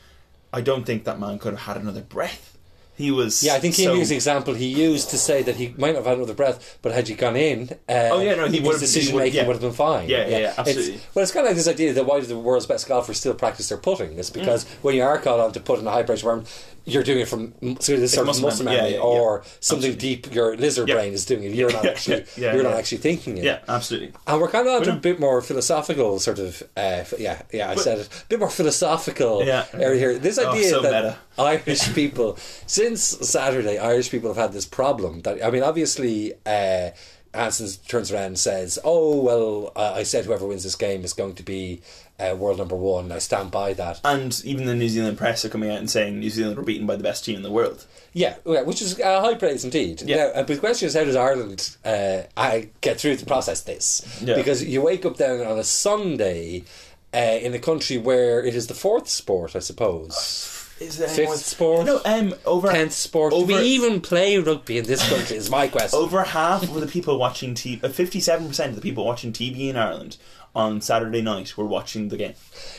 [0.56, 2.53] I don't think that man could have had another breath.
[2.96, 3.42] He was.
[3.42, 5.94] Yeah, I think so, Keane used the example he used to say that he might
[5.94, 8.60] not have had another breath, but had you gone in, uh, Oh, yeah, no, he
[8.60, 9.48] his decision making yeah.
[9.48, 10.08] would have been fine.
[10.10, 11.00] Yeah, yeah, yeah, It's- absolutely.
[11.16, 13.34] well, it's kind of like this idea that why do the world's best golfers still
[13.34, 14.18] practice their putting?
[14.20, 16.50] It's because when you are called on to put in a high pressure environment,
[16.86, 19.92] you're doing it from sort of this sort of muscle memory, yeah, memory, or something
[19.94, 20.16] Absolutely.
[20.16, 20.36] deep.
[20.36, 21.54] Your lizard brain is doing it.
[21.54, 22.26] You're not actually.
[22.36, 23.46] you're not actually thinking it.
[23.46, 24.12] Yeah, absolutely.
[24.28, 27.70] And we're kind of on to a bit more philosophical sort of, uh, yeah, yeah,
[27.72, 30.20] I said it, a bit more philosophical area here.
[30.20, 31.18] This Oh, idea so that meta.
[31.38, 36.92] Irish people, since Saturday, Irish people have had this problem that, I mean, obviously, uh,
[37.34, 41.14] Hansen turns around and says, oh, well, uh, I said whoever wins this game is
[41.14, 41.82] going to be
[42.20, 43.12] uh, world number one.
[43.12, 44.00] I stand by that.
[44.04, 46.86] And even the New Zealand press are coming out and saying New Zealand were beaten
[46.86, 47.88] by the best team in the world.
[48.14, 50.04] Yeah, which is uh, high praise indeed.
[50.04, 50.18] Yeah.
[50.18, 53.62] Now, uh, but the question is, how does Ireland uh, I get through to process
[53.62, 54.22] this?
[54.22, 54.36] Yeah.
[54.36, 56.64] Because you wake up then on a Sunday
[57.12, 60.63] uh, in a country where it is the fourth sport, I suppose.
[60.84, 61.86] Is there Fifth sport?
[61.86, 63.34] No, um, over Tenth sport.
[63.34, 65.38] Over, Do we even play rugby in this country?
[65.38, 65.98] Is my question.
[65.98, 69.78] over half of the people watching TV, fifty-seven percent of the people watching TV in
[69.78, 70.18] Ireland
[70.56, 72.34] on Saturday night were watching the game.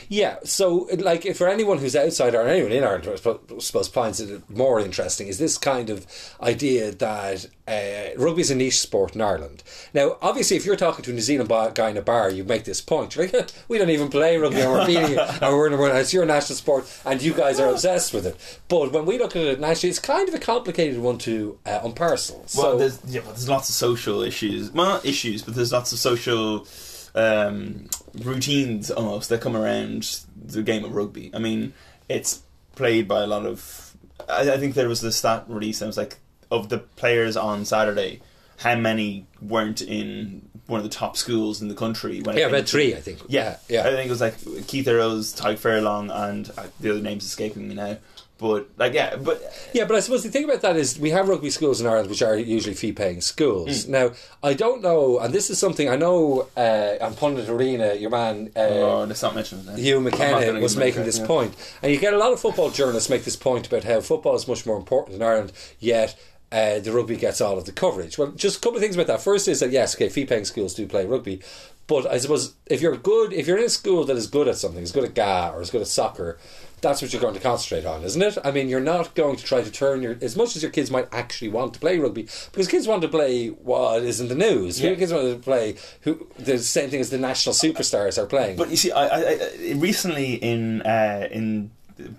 [0.07, 3.15] Yeah, so like if for anyone who's outside or anyone in Ireland, I
[3.59, 6.05] suppose finds it more interesting is this kind of
[6.41, 9.63] idea that uh, rugby is a niche sport in Ireland.
[9.93, 12.63] Now, obviously, if you're talking to a New Zealand guy in a bar, you make
[12.63, 13.15] this point.
[13.15, 15.95] You're like, we don't even play rugby, and we're beating it, and we're number one.
[15.95, 18.59] It's your national sport, and you guys are obsessed with it.
[18.69, 21.79] But when we look at it nationally, it's kind of a complicated one to uh,
[21.79, 22.35] unparcel.
[22.35, 24.71] Well, So, there's yeah, well, there's lots of social issues.
[24.71, 26.67] Well, not issues, but there's lots of social
[27.15, 27.87] um,
[28.21, 31.31] routines almost that come around the game of rugby.
[31.33, 31.73] I mean,
[32.07, 32.43] it's
[32.75, 33.95] played by a lot of.
[34.29, 35.79] I, I think there was the stat release.
[35.79, 36.17] that was like
[36.51, 38.21] of the players on Saturday,
[38.57, 42.21] how many weren't in one of the top schools in the country?
[42.21, 43.21] When yeah, about three, I think.
[43.27, 43.81] Yeah, yeah.
[43.81, 47.67] I think it was like Keith Earls, Tadhg Furlong, and uh, the other names escaping
[47.67, 47.97] me now.
[48.37, 49.41] But like, yeah, but
[49.73, 52.09] Yeah, but I suppose the thing about that is we have rugby schools in Ireland
[52.09, 53.87] which are usually fee paying schools.
[53.87, 54.11] Now,
[54.43, 58.51] I don't know, and this is something I know uh, on Pundit Arena, your man
[58.55, 59.79] uh, oh, let's not mention it.
[59.79, 61.27] Hugh McKenna was making credit, this yeah.
[61.27, 61.55] point.
[61.81, 64.47] And you get a lot of football journalists make this point about how football is
[64.47, 66.19] much more important in Ireland, yet.
[66.51, 68.17] Uh, the rugby gets all of the coverage.
[68.17, 69.19] Well, just a couple of things about that.
[69.19, 71.41] First is that yes, okay, fee-paying schools do play rugby,
[71.87, 74.55] but I suppose if you're good, if you're in a school that is good at
[74.55, 76.37] something, is good at GA or is good at soccer,
[76.85, 78.37] that's what you're going to concentrate on, isn't it?
[78.43, 80.91] I mean, you're not going to try to turn your as much as your kids
[80.91, 84.35] might actually want to play rugby because kids want to play what is in the
[84.35, 84.79] news.
[84.79, 84.89] Yeah.
[84.89, 88.57] Your kids want to play who the same thing as the national superstars are playing.
[88.57, 91.71] But you see, I, I, I recently in uh, in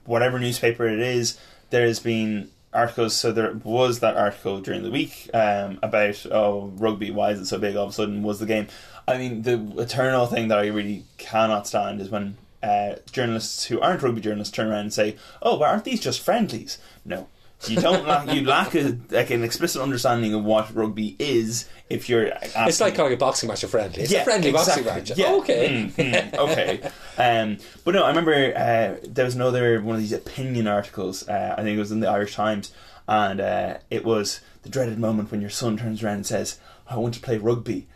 [0.04, 1.38] whatever newspaper it is,
[1.70, 3.14] there has been articles.
[3.14, 7.12] So there was that article during the week um, about oh rugby.
[7.12, 7.76] Why is it so big?
[7.76, 8.66] All of a sudden, was the game?
[9.06, 13.80] I mean, the eternal thing that I really cannot stand is when uh, journalists who
[13.80, 17.28] aren't rugby journalists turn around and say, "Oh, but aren't these just friendlies?" No.
[17.66, 22.06] You don't lack you lack a, like an explicit understanding of what rugby is if
[22.06, 22.30] you're.
[22.42, 24.02] It's like calling a boxing match a friendly.
[24.02, 25.00] It's Yeah, a friendly boxing exactly.
[25.14, 25.18] match.
[25.18, 25.32] Yeah.
[25.36, 25.90] Okay.
[25.96, 26.90] Mm, mm, okay.
[27.18, 31.26] Um, but no, I remember uh, there was another one of these opinion articles.
[31.26, 32.72] Uh, I think it was in the Irish Times,
[33.08, 36.98] and uh, it was the dreaded moment when your son turns around and says, "I
[36.98, 37.86] want to play rugby."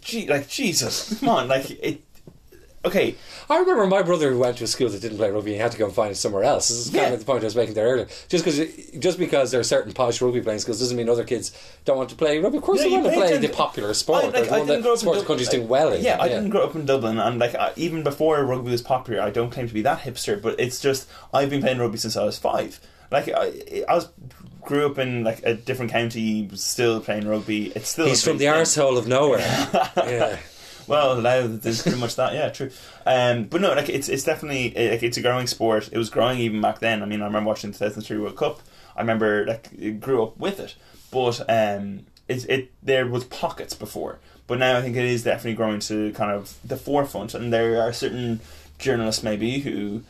[0.00, 2.02] Gee, like Jesus, come on, like it.
[2.84, 3.16] Okay,
[3.50, 5.60] I remember my brother who went to a school that didn't play rugby and he
[5.60, 6.68] had to go and find it somewhere else.
[6.68, 7.12] This is kind Yeah.
[7.12, 8.06] of the point I was making there earlier.
[8.28, 8.58] Just because
[9.00, 11.50] just because there are certain posh rugby playing schools doesn't mean other kids
[11.84, 12.58] don't want to play rugby.
[12.58, 14.26] Of course, Yeah, they want to play the popular sport.
[14.26, 15.48] I, like, the I didn't grow up sports in Dublin.
[15.50, 16.02] doing well in.
[16.04, 19.20] Yeah, I didn't grow up in Dublin, and like I, even before rugby was popular,
[19.22, 22.16] I don't claim to be that hipster, but it's just I've been playing rugby since
[22.16, 22.78] I was five.
[23.10, 24.08] Like I, I was
[24.62, 27.72] grew up in like a different county, still playing rugby.
[27.74, 29.40] It's still He's from the arsehole of nowhere.
[29.96, 30.38] yeah.
[30.88, 32.32] Well, there's pretty much that.
[32.34, 32.70] Yeah, true.
[33.06, 35.88] Um, but no, like it's it's definitely like it's a growing sport.
[35.92, 37.02] It was growing even back then.
[37.02, 38.60] I mean, I remember watching the 2003 World Cup.
[38.96, 40.74] I remember like it grew up with it,
[41.10, 45.54] but um, it it there was pockets before, but now I think it is definitely
[45.54, 47.34] growing to kind of the forefront.
[47.34, 48.40] And there are certain
[48.78, 50.02] journalists maybe who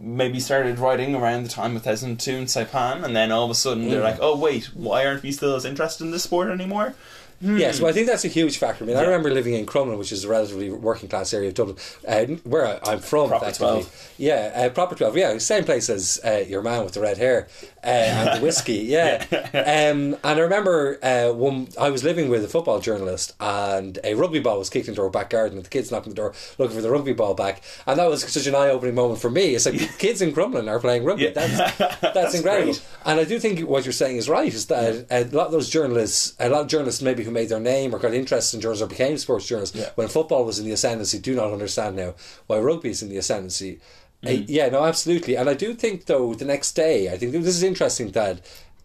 [0.00, 3.54] maybe started writing around the time of 2002 in Saipan, and then all of a
[3.54, 4.04] sudden they're Mm.
[4.04, 6.94] like, oh wait, why aren't we still as interested in this sport anymore?
[7.40, 8.82] Yes, well, I think that's a huge factor.
[8.84, 9.06] I mean, I Hmm.
[9.10, 12.66] Remember living in Crumlin, which is a relatively working class area of Dublin, uh, where
[12.66, 13.28] I, I'm from.
[13.28, 14.14] Proper 12.
[14.18, 15.16] Yeah, uh, proper 12.
[15.16, 17.46] Yeah, same place as uh, your man with the red hair
[17.84, 18.78] uh, and the whiskey.
[18.98, 19.24] Yeah.
[19.54, 24.14] um, and I remember uh, one, I was living with a football journalist, and a
[24.14, 26.34] rugby ball was kicked into our back garden, and the kids knocked on the door
[26.58, 27.62] looking for the rugby ball back.
[27.86, 29.54] And that was such an eye opening moment for me.
[29.54, 31.24] It's like kids in Crumlin are playing rugby.
[31.24, 31.30] Yeah.
[31.34, 32.72] That's, that's, That's incredible.
[32.72, 32.82] great.
[33.06, 34.52] And I do think what you're saying is right.
[34.52, 37.60] Is that a lot of those journalists, a lot of journalists maybe who made their
[37.60, 39.90] name or got interested in journalism or became sports journalists Yeah.
[39.94, 42.14] when football was in the ascendancy, do not understand now
[42.46, 43.78] why rugby is in the ascendancy.
[44.26, 45.36] Uh, yeah, no, absolutely.
[45.36, 48.40] And I do think, though, the next day, I think this is interesting that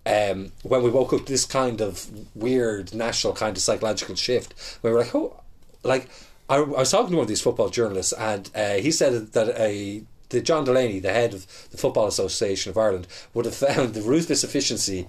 [0.06, 4.54] um, when we woke up this kind of weird national kind of psychological shift,
[4.84, 5.42] we were like, oh,
[5.84, 6.08] like,
[6.50, 9.60] I, I was talking to one of these football journalists, and uh, he said that
[9.60, 10.04] a.
[10.30, 14.02] The John Delaney, the head of the Football Association of Ireland, would have found the
[14.02, 15.06] ruthless efficiency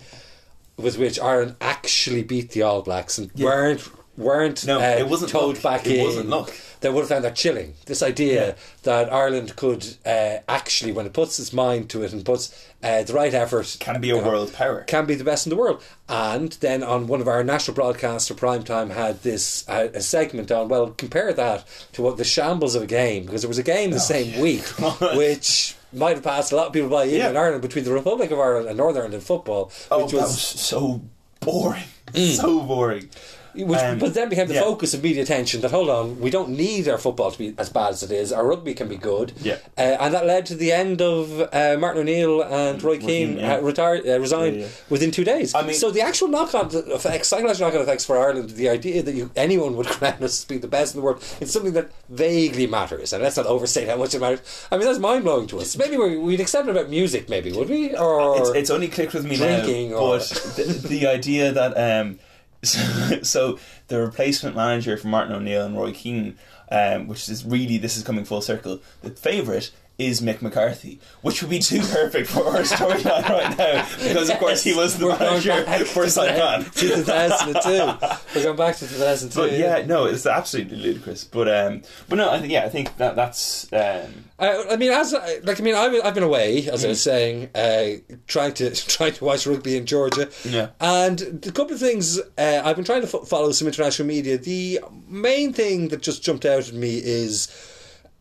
[0.77, 5.31] with which Ireland actually beat the All Blacks and weren't weren't No, uh, it wasn't
[5.33, 5.63] towed luck.
[5.63, 6.05] back It in.
[6.05, 6.53] wasn't luck.
[6.81, 7.75] They would have found that chilling.
[7.87, 8.53] This idea Yeah.
[8.83, 13.03] that Ireland could uh, actually, when it puts its mind to it and puts uh,
[13.03, 14.83] the right effort, Can be a you know, world power.
[14.87, 15.83] can be the best in the world.
[16.09, 20.01] And then on one of our national broadcasts for prime time had this uh, a
[20.03, 23.59] segment on well compare that to what the shambles of a game because there was
[23.59, 24.65] a game the same week
[25.17, 27.31] which might have passed a lot of people by even Yeah.
[27.31, 30.17] in Ireland between the Republic of Ireland and Northern Ireland in football, Oh, which that
[30.19, 31.01] was was so
[31.41, 31.85] boring.
[32.15, 33.09] So boring.
[33.57, 34.63] Which, Um, but then became the yeah.
[34.63, 37.69] focus of media attention that hold on, we don't need our football to be as
[37.71, 38.33] bad as it is.
[38.33, 39.59] Our rugby can be good, Yeah.
[39.79, 43.39] uh, and that led to the end of uh, Martin O'Neill and Roy Keane Keane,
[43.39, 43.55] yeah.
[43.57, 45.55] uh, retired, uh, resigned within two days.
[45.55, 49.15] I mean- so the actual knock-on effects, psychological knock-on effects for Ireland, the idea that
[49.15, 51.91] you, anyone would crown us as being the best in the world, it's something that
[52.09, 54.41] vaguely matters, and let's not overstate how much it matters.
[54.71, 55.77] I mean, that's mind blowing to us.
[55.77, 57.95] Maybe we, we'd accept it about music, maybe would we?
[57.97, 61.73] Or it's, it's only clicked with me drinking now, or- but the, the idea that
[61.77, 62.19] um,
[62.65, 66.37] so, so the replacement manager for Martin O'Neill and Roy Keane,
[66.71, 68.81] um, which is really this is coming full circle.
[69.03, 73.87] The favourite is Mick McCarthy, which would be too perfect for our storyline right now
[74.03, 76.75] because of course he was the We're manager for to Saipan.
[76.75, 78.17] 2002.
[78.35, 79.39] We're going back to 2002.
[79.41, 81.25] But yeah, no, it's absolutely ludicrous.
[81.25, 84.91] But um, but no, I think yeah, I think that that's um, I, I mean,
[84.91, 88.55] as I- like I mean, I've, I've been away, as I was saying, uh, trying
[88.55, 90.29] to trying to watch rugby in Georgia.
[90.45, 90.71] Yeah.
[90.81, 94.39] And a couple of things uh, I've been trying to fo- follow some international media.
[94.39, 97.47] The main thing that just jumped out at me is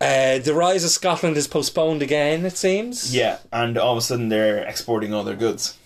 [0.02, 2.46] uh, the rise of Scotland is postponed again.
[2.46, 3.16] It seems.
[3.16, 5.78] yeah, and all of a sudden they're exporting all their goods.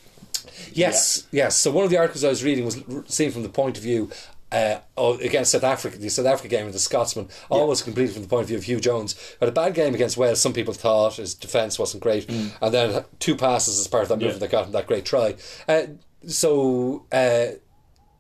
[0.74, 1.56] Yes, yes.
[1.58, 4.10] So one of the articles I was reading was seen from the point of view
[4.52, 8.28] uh, against South Africa, the South Africa game with the Scotsman, always completed from the
[8.28, 9.16] point of view of Huw Jones.
[9.40, 10.40] Had a bad game against Wales.
[10.42, 14.16] Some people thought his defence wasn't great, and then two passes as part of that
[14.16, 14.40] movement Yeah.
[14.40, 15.36] that got him that great try.
[15.68, 15.84] Uh,
[16.28, 17.58] so, uh,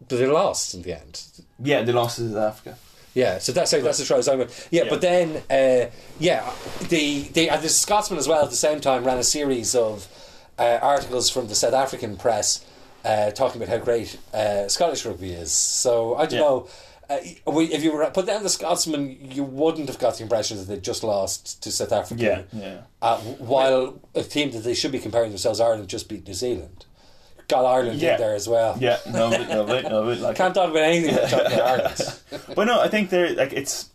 [0.08, 1.24] but they lost in the end.
[1.62, 2.78] Yeah, they lost to South Africa.
[3.18, 4.90] Yeah, so that's that's the I'm yeah, Yeah.
[4.90, 6.54] but then uh, yeah,
[6.90, 10.08] the the and the Scotsman as well at the same time ran a series of
[10.60, 12.64] uh, articles from the South African press
[13.04, 15.52] uh, talking about how great uh, Scottish rugby is.
[15.52, 16.40] So I don't Yeah.
[16.42, 16.68] know.
[17.10, 20.58] Uh, we, if you were put down the Scotsman, you wouldn't have got the impression
[20.58, 22.46] that they just lost to South Africa.
[22.52, 23.18] Yeah, yeah.
[23.40, 26.86] While a team that they should be comparing themselves, Ireland just beat New Zealand.
[27.48, 28.16] Got Ireland Yeah.
[28.16, 28.76] in there as well.
[28.80, 32.20] Yeah, no, but- no, no, like Can't talk about anything without talking about Ireland.
[32.56, 33.90] but no, I think they're like it's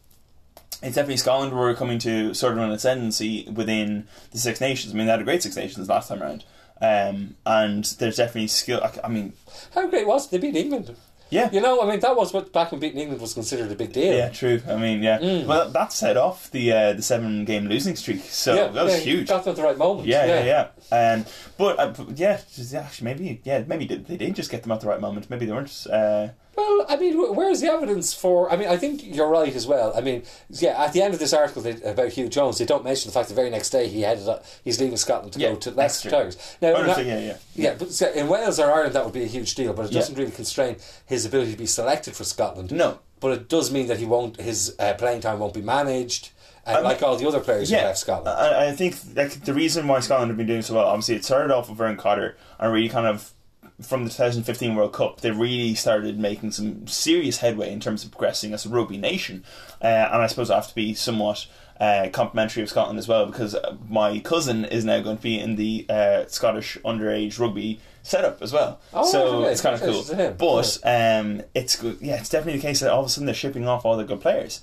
[0.82, 4.92] it's definitely Scotland were coming to sort of an ascendancy within the Six Nations.
[4.92, 6.44] I mean, they had a great Six Nations last time around,
[6.80, 8.80] um, and there's definitely skill.
[8.82, 9.32] I, I mean,
[9.74, 10.30] How great was it?
[10.32, 10.96] They beat England.
[11.30, 13.76] yeah, You know, I mean, that was what back when beating England was considered a
[13.76, 14.16] big deal.
[14.16, 14.60] yeah, true.
[14.68, 15.18] I mean, yeah.
[15.20, 15.46] Mm.
[15.46, 18.94] Well, that set off the uh, the seven game losing streak, so Yeah, that was
[18.94, 19.28] yeah, huge.
[19.28, 20.08] Got them at the right moment.
[20.08, 20.66] Yeah, yeah, yeah.
[20.92, 21.24] Um,
[21.56, 24.80] but, uh, yeah, yeah, actually, maybe, yeah, maybe they, they did just get them at
[24.82, 25.30] the right moment.
[25.30, 25.86] Maybe they weren't.
[25.90, 28.52] Uh, Well, I mean, where's the evidence for?
[28.52, 29.92] I mean, I think you're right as well.
[29.96, 32.84] I mean, yeah, at the end of this article they, about Huw Jones, they don't
[32.84, 35.50] mention the fact the very next day he headed up, he's leaving Scotland to Yeah,
[35.52, 36.10] go to Leicester.
[36.10, 36.36] Tigers.
[36.60, 37.36] Now, oh, no, not- yeah, yeah.
[37.54, 39.92] yeah, but so in Wales or Ireland that would be a huge deal, but it
[39.92, 40.76] doesn't really constrain
[41.06, 42.70] his ability to be selected for Scotland.
[42.70, 42.98] No.
[43.20, 44.38] but it does mean that he won't.
[44.38, 46.32] His uh, playing time won't be managed,
[46.66, 48.28] and I like all the other players who Yeah, left Scotland.
[48.28, 51.24] I, I think like the reason why Scotland have been doing so well, obviously, it
[51.24, 53.32] started off with Vern Cotter and really kind of
[53.80, 58.10] from the 2015 World Cup, they really started making some serious headway in terms of
[58.12, 59.44] progressing as a rugby nation.
[59.82, 61.46] Uh, and I suppose I have to be somewhat
[61.80, 63.56] uh, complimentary of Scotland as well because
[63.88, 68.52] my cousin is now going to be in the uh, Scottish underage rugby setup as
[68.52, 68.80] well.
[68.92, 70.02] Oh, so it's kind of cool.
[70.04, 70.36] Congratulations to him.
[70.36, 71.98] But um, it's good.
[72.00, 74.04] Yeah, it's definitely the case that all of a sudden they're shipping off all the
[74.04, 74.60] good players.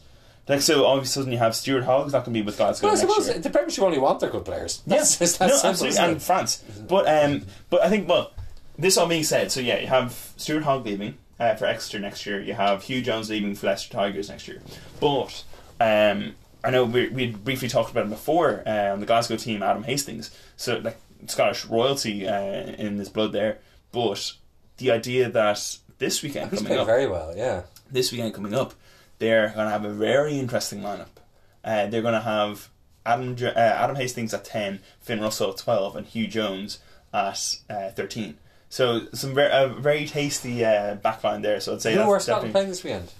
[0.49, 2.57] Like so, all of a sudden you have Stuart Hogg's not going to be with
[2.57, 3.37] Glasgow Well, I suppose year.
[3.39, 4.81] the Premiership only want their good players.
[4.87, 6.21] Yes, that's no, simple, absolutely, and?
[6.21, 6.63] France.
[6.87, 8.31] But um, but I think well,
[8.77, 12.25] this all being said, so yeah, you have Stuart Hogg leaving uh, for Exeter next
[12.25, 12.41] year.
[12.41, 14.61] You have Huw Jones leaving for Leicester Tigers next year.
[14.99, 15.43] But
[15.79, 19.61] um, I know we we briefly talked about him before uh, on the Glasgow team,
[19.61, 20.31] Adam Hastings.
[20.57, 23.59] So like Scottish royalty uh, in his blood there.
[23.91, 24.33] But
[24.77, 27.35] the idea that this weekend He's coming up, very well.
[27.37, 27.63] Yeah.
[27.91, 28.73] this weekend coming up,
[29.19, 31.07] they're going to have a very interesting lineup.
[31.63, 32.69] Uh, they're going to have
[33.05, 36.79] Adam uh, Adam Hastings at ten, Finn Russell at twelve, and Huw Jones
[37.13, 38.37] at uh, thirteen.
[38.69, 41.59] So some very very tasty uh, backline there.
[41.59, 43.11] So I'd say Who that's are Scotland playing this weekend?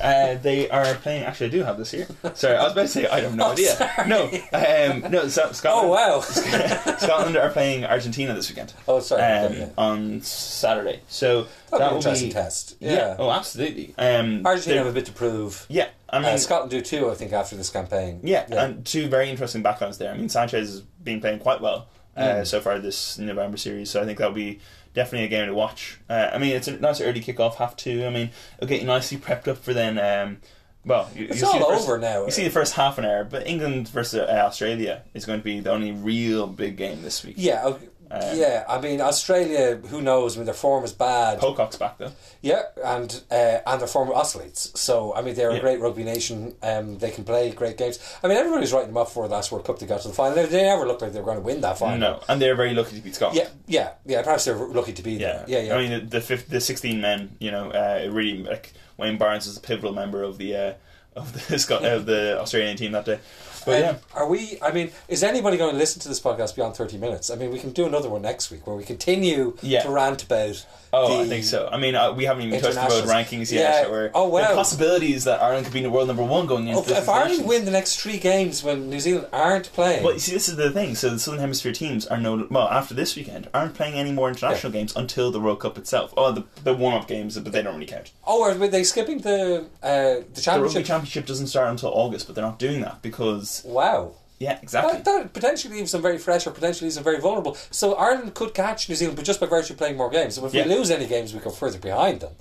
[0.00, 1.24] Uh, they are playing.
[1.24, 2.06] Actually, I do have this here.
[2.34, 3.70] Sorry, I was about to say I have no Oh, idea.
[3.76, 4.08] sorry.
[4.08, 5.28] No, um, no.
[5.28, 5.86] So, Scotland.
[5.86, 6.20] Oh wow!
[6.98, 8.72] Scotland are playing Argentina this weekend.
[8.88, 9.22] Oh, sorry.
[9.22, 9.68] Um, yeah.
[9.78, 11.00] on Saturday.
[11.08, 12.76] So That'll be that will interesting be test.
[12.80, 12.90] Yeah.
[12.92, 13.16] Yeah.
[13.18, 13.94] Oh, absolutely.
[13.98, 15.66] Um, Argentina have a bit to prove.
[15.68, 15.88] Yeah.
[16.08, 18.20] I mean, Uh, Scotland do too, I think, after this campaign.
[18.22, 20.12] yeah, and two very interesting backgrounds there.
[20.12, 22.46] I mean, Sanchez has been playing quite well uh, Mm.
[22.46, 24.60] so far this November series, so I think that'll be
[24.96, 25.98] definitely a game to watch.
[26.10, 28.04] Uh, I mean, it's a nice early kickoff, half two.
[28.04, 29.98] I mean, it'll get you nicely prepped up for then.
[29.98, 30.38] Um,
[30.84, 32.24] well, you, It's all first- over now.
[32.24, 35.44] You see the first half an hour, but England versus uh, Australia is going to
[35.44, 37.34] be the only real big game this week.
[37.38, 37.88] Yeah, okay.
[38.10, 38.64] Um, yeah.
[38.68, 39.76] I mean, Australia.
[39.76, 40.36] Who knows?
[40.36, 41.38] I mean, their form is bad.
[41.40, 42.12] Pocock's back though.
[42.40, 44.78] Yeah, and uh, and their former oscillates.
[44.78, 45.56] So I mean, they're Yeah.
[45.58, 46.54] a great rugby nation.
[46.62, 47.98] Um, they can play great games.
[48.22, 49.78] I mean, everybody's writing them up for the last World Cup.
[49.80, 50.34] They got to the final.
[50.36, 51.98] They, they never looked like they were going to win that final.
[51.98, 53.50] No, and they're very lucky to beat Scotland.
[53.66, 54.22] Yeah, yeah, yeah.
[54.22, 55.44] Perhaps they're lucky to be Yeah, there.
[55.48, 55.74] Yeah, yeah.
[55.76, 57.36] I mean, the fifth, the sixteen men.
[57.40, 60.72] You know, uh, really like Wayne Barnes was a pivotal member of the uh,
[61.16, 63.18] of the Scot- of the Australian team that day.
[63.66, 64.58] But yeah, Are we?
[64.62, 67.30] I mean, is anybody going to listen to this podcast beyond thirty minutes?
[67.30, 69.82] I mean, we can do another one next week where we continue Yeah.
[69.82, 70.64] to rant about.
[70.92, 71.68] oh, the I think so.
[71.70, 73.12] I mean, uh, we haven't even touched the Internationals.
[73.12, 73.86] rankings yet.
[73.90, 74.08] Yeah.
[74.14, 74.48] Oh, wow.
[74.48, 77.08] the possibilities that Ireland could be the world number one going into Oh, this if
[77.08, 80.48] Ireland win the next three games when New Zealand aren't playing, Well, you see, this
[80.48, 80.94] is the thing.
[80.94, 84.28] So the Southern Hemisphere teams are no well after this weekend aren't playing any more
[84.28, 86.14] international games until the World Cup itself.
[86.16, 88.12] Oh, the the warm up games, but they don't really count.
[88.26, 90.84] oh, are they skipping the uh, the The rugby championship?
[90.86, 94.12] championship doesn't start until August, but they're not doing that because wow.
[94.38, 94.92] yeah, exactly.
[94.94, 97.56] That, that potentially leaves them very fresh or potentially leaves them very vulnerable.
[97.70, 100.34] So Ireland could catch New Zealand, but just by virtue of playing more games.
[100.34, 100.66] So if Yeah.
[100.66, 102.32] we lose any games, we go further behind them.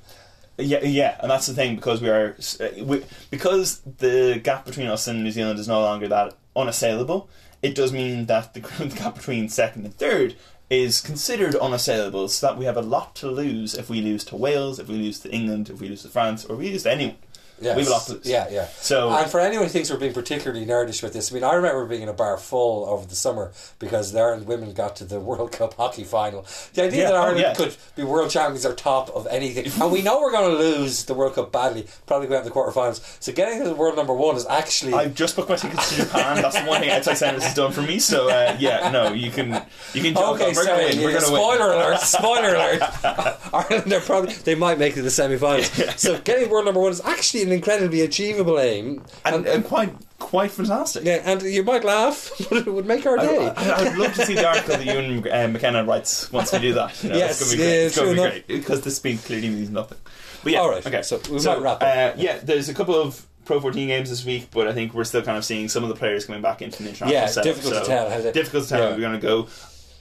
[0.58, 4.88] Yeah, yeah, and that's the thing because we are uh, we, because the gap between
[4.88, 7.30] us and New Zealand is no longer that unassailable.
[7.62, 10.36] It does mean that the gap between second and third
[10.70, 14.36] is considered unassailable, so that we have a lot to lose if we lose to
[14.38, 16.92] Wales, if we lose to England, if we lose to France, or we lose to
[16.92, 17.18] anyone.
[17.62, 17.76] Yes.
[17.78, 18.26] We have a lot to lose.
[18.26, 18.68] Yeah, yeah.
[18.68, 21.54] So And for anyone who thinks we're being particularly nerdish with this, I mean, I
[21.54, 25.06] remember being in a bar full over the summer because the Ireland women got to
[25.06, 26.46] the World Cup hockey final.
[26.74, 27.54] The idea Yeah, that oh, Ireland yeah.
[27.54, 31.06] could be world champions or top of anything, and we know we're going to lose
[31.06, 33.18] the World Cup badly, probably go out in the quarterfinals.
[33.22, 34.94] So getting to the world number one is actually.
[34.94, 36.42] I've just booked my tickets to Japan.
[36.42, 38.00] That's the one thing Outside Centres has done for me.
[38.00, 40.36] So uh, yeah, no, you can you can joke.
[40.42, 40.56] Okay, on.
[40.56, 40.98] We're gonna win.
[41.04, 41.42] We're yeah, gonna win.
[41.42, 42.00] spoiler alert!
[42.02, 42.82] Spoiler alert!
[43.54, 45.72] Ireland are probably they might make it to the semi-finals.
[45.98, 50.52] So getting world number one is actually an incredibly achievable aim, and, and quite quite
[50.52, 51.04] fantastic.
[51.04, 53.48] yeah, and you might laugh, but it would make our day.
[53.56, 56.74] I, I'd love to see the article that Ewan uh, MacKenna writes once we do
[56.74, 57.02] that.
[57.04, 57.80] You know, Yes, it's going to be great.
[57.80, 59.98] yeah, it's going to be great because this speed clearly means nothing.
[60.44, 61.02] But yeah, All right, okay.
[61.02, 61.82] so we might wrap up.
[61.84, 65.04] Uh, yeah, there's a couple of Pro 14 games this week, but I think we're
[65.04, 67.44] still kind of seeing some of the players coming back into the international Yeah, setup,
[67.56, 68.86] difficult to tell how they- difficult to tell yeah.
[68.90, 69.48] how we're going to go.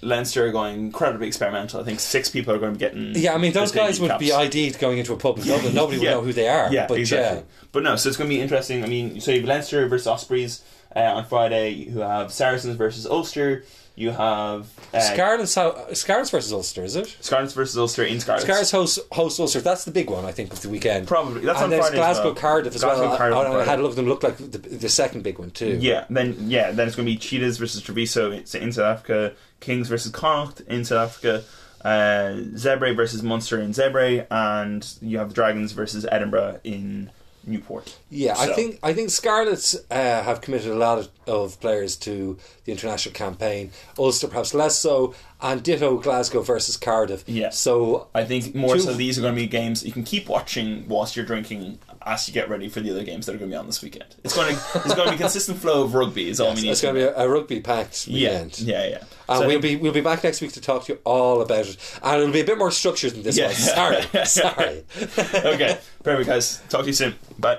[0.05, 1.81] Leinster are going incredibly experimental.
[1.81, 3.13] I think six people are going to be getting.
[3.15, 4.33] Yeah, I mean those guys would be.
[4.33, 5.75] ID'd going into a pub in Dublin.
[5.75, 6.11] Nobody would Yeah.
[6.13, 6.73] know who they are.
[6.73, 7.39] Yeah, but exactly.
[7.41, 7.45] yeah.
[7.73, 8.85] But no, so it's going to be interesting.
[8.85, 10.63] I mean, so you have Leinster versus Ospreys
[10.95, 11.71] uh, on Friday.
[11.71, 13.65] You have Saracens versus Ulster.
[13.97, 17.17] You have uh, Scarlets, ho- Scarlets versus Ulster, is it?
[17.21, 18.45] Scarlets versus Ulster in Scarlets.
[18.45, 19.61] Scarlets host, host Ulster.
[19.61, 21.07] That's the big one, I think, of the weekend.
[21.07, 21.43] Probably.
[21.43, 22.35] That's and on there's Friday as Glasgow well.
[22.35, 23.17] Cardiff as Glasgow, well.
[23.17, 24.09] Cardiff I, on I had a look at them.
[24.09, 25.79] Look like the, the second big one too.
[25.81, 29.35] Yeah, then yeah, then it's going to be Cheetahs versus Treviso in in South Africa,
[29.61, 31.45] Kings versus Connacht in South Africa,
[31.85, 37.13] uh, Zebre versus Munster in Zebre, and you have the Dragons versus Edinburgh in
[37.47, 37.97] Newport.
[38.11, 42.39] Yeah, I think I think Scarlets uh, have committed a lot of, of players to
[42.65, 43.71] the international campaign.
[43.99, 47.25] Ulster perhaps less so, and ditto Glasgow versus Cardiff.
[47.27, 47.51] Yeah.
[47.51, 50.29] So I think more Two- so these are going to be games you can keep
[50.29, 53.51] watching whilst you're drinking as you get ready for the other games that are going
[53.51, 54.15] to be on this weekend.
[54.25, 56.29] It's going to it's going to be a consistent flow of rugby.
[56.29, 56.71] Is all we need.
[56.71, 58.59] it's to going to be a, a rugby packed weekend.
[58.61, 58.99] yeah, yeah.
[59.29, 61.41] And So we'll think- be we'll be back next week to talk to you all
[61.41, 63.47] about it, and it'll be a bit more structured than this Yeah.
[63.47, 63.55] one.
[63.55, 64.85] Sorry, sorry.
[65.55, 66.61] okay, perfect, guys.
[66.69, 67.15] Talk to you soon.
[67.39, 67.59] Bye.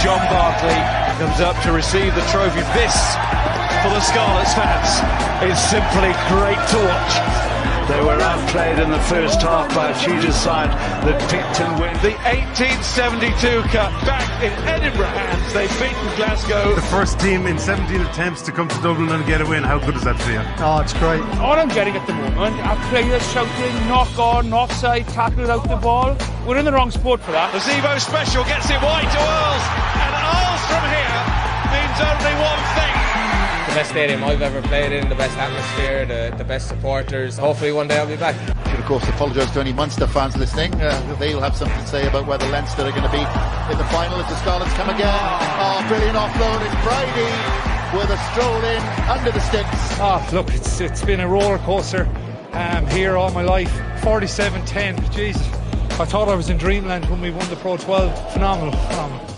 [0.00, 0.74] John Barclay
[1.18, 2.60] comes up to receive the trophy.
[2.74, 2.94] This,
[3.82, 7.75] for the Scarlets fans, is simply great to watch.
[7.88, 10.70] They were outplayed in the first half by a Cheetahs side
[11.06, 11.94] that picked and win.
[12.02, 15.54] The 1872 Cup back in Edinburgh hands.
[15.54, 16.74] They've beaten Glasgow.
[16.74, 19.62] The first team in 17 attempts to come to Dublin and get a win.
[19.62, 20.42] How good is that for you?
[20.58, 21.22] Oh, it's great.
[21.38, 25.76] All I'm getting at the moment are players shouting, knock on, offside, tackle out the
[25.76, 26.16] ball.
[26.44, 27.52] We're in the wrong sport for that.
[27.54, 29.64] The Zebo special gets it wide to Earls.
[30.02, 31.18] And Earls from here
[31.70, 33.35] means only one thing.
[33.66, 37.36] The best stadium I've ever played in, the best atmosphere, the, the best supporters.
[37.36, 38.36] Hopefully one day I'll be back.
[38.68, 40.74] Should of course apologise to any Munster fans listening.
[40.80, 43.88] Uh, they'll have something to say about whether Leinster are going to be in the
[43.90, 45.08] final if the Scarlets come again.
[45.10, 46.62] Oh, brilliant offload.
[46.64, 47.66] It's Brady
[47.96, 49.68] with a stroll in under the sticks.
[50.00, 52.08] Oh, look, it's it's been a roller coaster
[52.52, 53.72] um, here all my life.
[54.00, 55.46] 47-10, Jesus.
[55.98, 58.32] I thought I was in dreamland when we won the Pro 12.
[58.32, 59.35] Phenomenal, phenomenal.